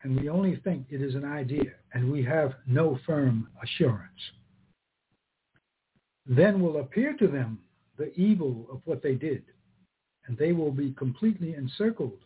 and 0.03 0.19
we 0.19 0.29
only 0.29 0.57
think 0.57 0.87
it 0.89 1.01
is 1.01 1.15
an 1.15 1.25
idea, 1.25 1.71
and 1.93 2.11
we 2.11 2.23
have 2.23 2.53
no 2.67 2.99
firm 3.05 3.47
assurance." 3.61 4.21
Then 6.25 6.61
will 6.61 6.79
appear 6.79 7.13
to 7.17 7.27
them 7.27 7.59
the 7.97 8.13
evil 8.13 8.67
of 8.71 8.81
what 8.85 9.01
they 9.01 9.15
did, 9.15 9.43
and 10.27 10.37
they 10.37 10.51
will 10.51 10.71
be 10.71 10.91
completely 10.93 11.55
encircled 11.55 12.23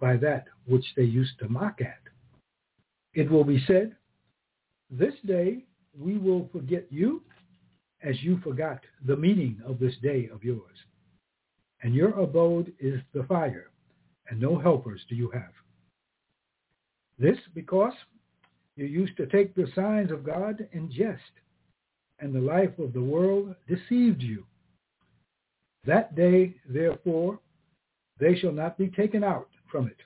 by 0.00 0.16
that 0.18 0.46
which 0.66 0.84
they 0.96 1.04
used 1.04 1.38
to 1.38 1.48
mock 1.48 1.80
at. 1.80 2.00
It 3.14 3.30
will 3.30 3.44
be 3.44 3.62
said, 3.66 3.96
This 4.90 5.14
day 5.24 5.64
we 5.98 6.18
will 6.18 6.48
forget 6.52 6.86
you 6.90 7.22
as 8.02 8.22
you 8.22 8.38
forgot 8.38 8.80
the 9.06 9.16
meaning 9.16 9.60
of 9.66 9.78
this 9.78 9.94
day 10.02 10.28
of 10.32 10.44
yours. 10.44 10.76
And 11.82 11.94
your 11.94 12.18
abode 12.18 12.72
is 12.80 13.00
the 13.14 13.24
fire, 13.24 13.70
and 14.28 14.40
no 14.40 14.58
helpers 14.58 15.00
do 15.08 15.14
you 15.14 15.30
have. 15.30 15.52
This 17.18 17.38
because 17.54 17.92
you 18.76 18.86
used 18.86 19.16
to 19.16 19.26
take 19.26 19.54
the 19.54 19.68
signs 19.74 20.10
of 20.10 20.24
God 20.24 20.68
in 20.72 20.90
jest, 20.90 21.22
and 22.18 22.34
the 22.34 22.40
life 22.40 22.78
of 22.78 22.92
the 22.92 23.02
world 23.02 23.54
deceived 23.68 24.22
you. 24.22 24.44
That 25.84 26.14
day, 26.14 26.54
therefore, 26.68 27.38
they 28.18 28.36
shall 28.36 28.52
not 28.52 28.78
be 28.78 28.88
taken 28.88 29.22
out 29.22 29.48
from 29.70 29.86
it, 29.86 29.98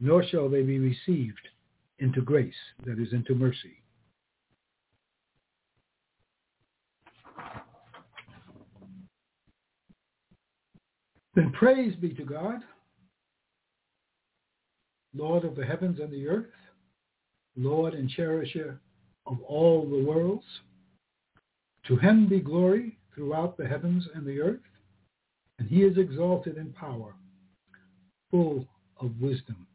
nor 0.00 0.24
shall 0.24 0.48
they 0.48 0.62
be 0.62 0.78
received 0.78 1.48
into 1.98 2.20
grace, 2.20 2.54
that 2.84 2.98
is, 2.98 3.12
into 3.12 3.34
mercy. 3.34 3.82
Then 11.36 11.52
praise 11.52 11.94
be 11.96 12.08
to 12.14 12.24
God, 12.24 12.62
Lord 15.14 15.44
of 15.44 15.54
the 15.54 15.66
heavens 15.66 16.00
and 16.00 16.10
the 16.10 16.26
earth, 16.26 16.46
Lord 17.56 17.92
and 17.92 18.08
cherisher 18.08 18.80
of 19.26 19.42
all 19.42 19.82
the 19.82 20.02
worlds. 20.02 20.44
To 21.88 21.96
him 21.96 22.26
be 22.26 22.40
glory 22.40 22.96
throughout 23.14 23.58
the 23.58 23.68
heavens 23.68 24.08
and 24.14 24.26
the 24.26 24.40
earth, 24.40 24.62
and 25.58 25.68
he 25.68 25.82
is 25.82 25.98
exalted 25.98 26.56
in 26.56 26.72
power, 26.72 27.14
full 28.30 28.66
of 28.98 29.10
wisdom. 29.20 29.66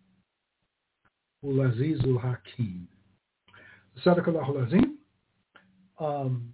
Ul-Azizul 1.44 2.20
Hakim. 2.20 2.88
Sadaqallahu 4.04 4.66
Azim. 4.66 4.98
Um, 6.00 6.54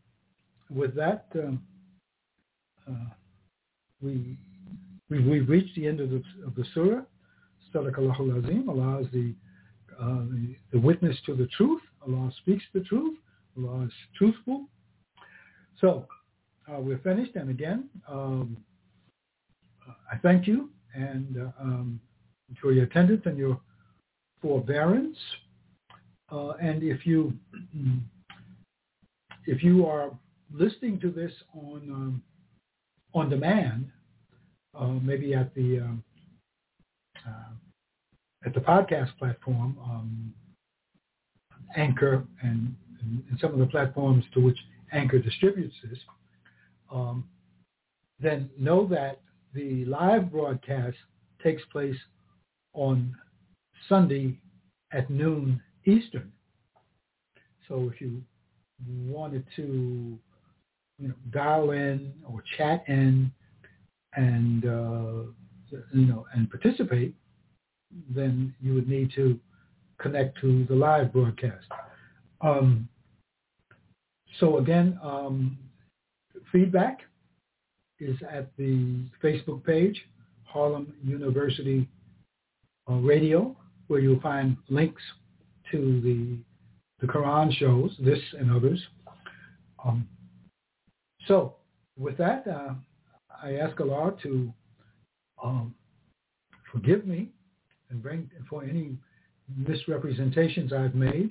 with 0.69 0.95
that, 0.95 1.27
um, 1.35 1.61
uh, 2.89 3.13
we 4.01 4.37
we, 5.09 5.23
we've 5.23 5.49
reached 5.49 5.75
the 5.75 5.87
end 5.87 5.99
of 5.99 6.09
the, 6.09 6.23
of 6.45 6.55
the 6.55 6.65
surah. 6.73 7.01
Sadaqallahu 7.73 8.43
Azim. 8.43 8.69
Allah 8.69 9.01
is 9.01 9.07
the, 9.11 9.33
uh, 9.99 10.23
the, 10.31 10.55
the 10.71 10.79
witness 10.79 11.17
to 11.25 11.35
the 11.35 11.47
truth. 11.57 11.81
Allah 12.05 12.31
speaks 12.41 12.63
the 12.73 12.81
truth. 12.81 13.17
Allah 13.57 13.85
is 13.85 13.91
truthful. 14.17 14.65
So 15.79 16.07
uh, 16.71 16.79
we're 16.79 16.99
finished. 16.99 17.35
And 17.35 17.49
again, 17.49 17.89
um, 18.07 18.57
I 20.11 20.17
thank 20.17 20.47
you 20.47 20.69
and 20.93 21.37
uh, 21.37 21.61
um, 21.61 21.99
for 22.61 22.71
your 22.71 22.85
attendance 22.85 23.23
and 23.25 23.37
your 23.37 23.59
forbearance. 24.41 25.17
Uh, 26.31 26.51
and 26.61 26.83
if 26.83 27.05
you 27.05 27.33
if 29.45 29.63
you 29.63 29.85
are 29.85 30.11
listening 30.51 30.99
to 30.99 31.09
this 31.09 31.31
on 31.53 31.81
um, 31.89 32.23
on 33.13 33.29
demand, 33.29 33.89
maybe 34.85 35.33
at 35.33 35.53
the 35.55 35.79
um, 35.79 36.03
uh, 37.27 37.53
at 38.45 38.53
the 38.53 38.59
podcast 38.59 39.09
platform, 39.17 39.77
um, 39.83 40.33
Anchor, 41.75 42.25
and, 42.41 42.75
and, 43.01 43.39
some 43.39 43.53
of 43.53 43.59
the 43.59 43.65
platforms 43.65 44.23
to 44.33 44.39
which 44.39 44.57
Anchor 44.93 45.19
distributes 45.19 45.75
this, 45.83 45.99
um, 46.91 47.25
then 48.19 48.49
know 48.57 48.87
that 48.87 49.19
the 49.53 49.85
live 49.85 50.31
broadcast 50.31 50.97
takes 51.43 51.61
place 51.71 51.95
on 52.73 53.15
Sunday 53.89 54.39
at 54.93 55.09
noon 55.09 55.61
Eastern. 55.85 56.31
So 57.67 57.91
if 57.93 57.99
you 57.99 58.21
wanted 58.87 59.45
to 59.57 60.17
you 60.99 61.07
know, 61.07 61.13
dial 61.31 61.71
in 61.71 62.13
or 62.27 62.43
chat 62.57 62.83
in 62.87 63.31
and 64.17 64.65
uh, 64.65 65.77
you 65.93 66.05
know 66.05 66.25
and 66.33 66.49
participate, 66.49 67.13
then 68.09 68.53
you 68.59 68.73
would 68.73 68.89
need 68.89 69.11
to 69.15 69.39
connect 69.99 70.39
to 70.41 70.65
the 70.65 70.75
live 70.75 71.13
broadcast. 71.13 71.65
Um, 72.41 72.89
so 74.39 74.57
again, 74.57 74.99
um, 75.01 75.57
feedback 76.51 77.01
is 77.99 78.17
at 78.29 78.55
the 78.57 79.05
Facebook 79.23 79.63
page, 79.63 79.99
Harlem 80.43 80.93
University 81.03 81.87
uh, 82.89 82.95
Radio, 82.95 83.55
where 83.87 83.99
you'll 83.99 84.21
find 84.21 84.57
links 84.69 85.01
to 85.71 86.01
the 86.01 86.37
the 86.99 87.11
Quran 87.13 87.53
shows, 87.53 87.95
this 87.99 88.19
and 88.39 88.51
others. 88.51 88.81
Um, 89.85 90.07
so 91.27 91.57
with 91.95 92.17
that, 92.17 92.47
uh, 92.47 92.73
I 93.41 93.55
ask 93.55 93.79
Allah 93.79 94.15
to 94.23 94.53
um, 95.43 95.75
forgive 96.71 97.05
me 97.05 97.29
and 97.89 98.01
bring 98.01 98.29
for 98.49 98.63
any 98.63 98.97
misrepresentations 99.55 100.73
I've 100.73 100.95
made 100.95 101.29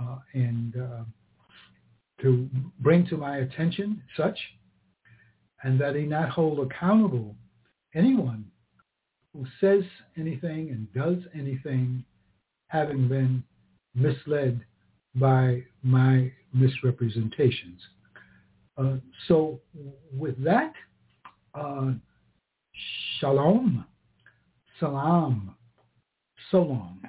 uh, 0.00 0.18
and 0.32 0.74
uh, 0.76 1.04
to 2.22 2.48
bring 2.80 3.06
to 3.06 3.16
my 3.16 3.38
attention 3.38 4.02
such 4.16 4.38
and 5.62 5.80
that 5.80 5.96
he 5.96 6.02
not 6.02 6.30
hold 6.30 6.60
accountable 6.60 7.34
anyone 7.94 8.44
who 9.32 9.44
says 9.60 9.82
anything 10.16 10.70
and 10.70 10.92
does 10.94 11.22
anything 11.34 12.04
having 12.68 13.08
been 13.08 13.42
misled 13.94 14.60
by 15.14 15.62
my 15.82 16.30
misrepresentations. 16.52 17.80
Uh, 18.78 18.96
so 19.26 19.60
with 20.16 20.42
that, 20.44 20.72
uh, 21.54 21.92
shalom, 23.18 23.84
salam, 24.78 25.54
so 26.50 26.62
long. 26.62 27.00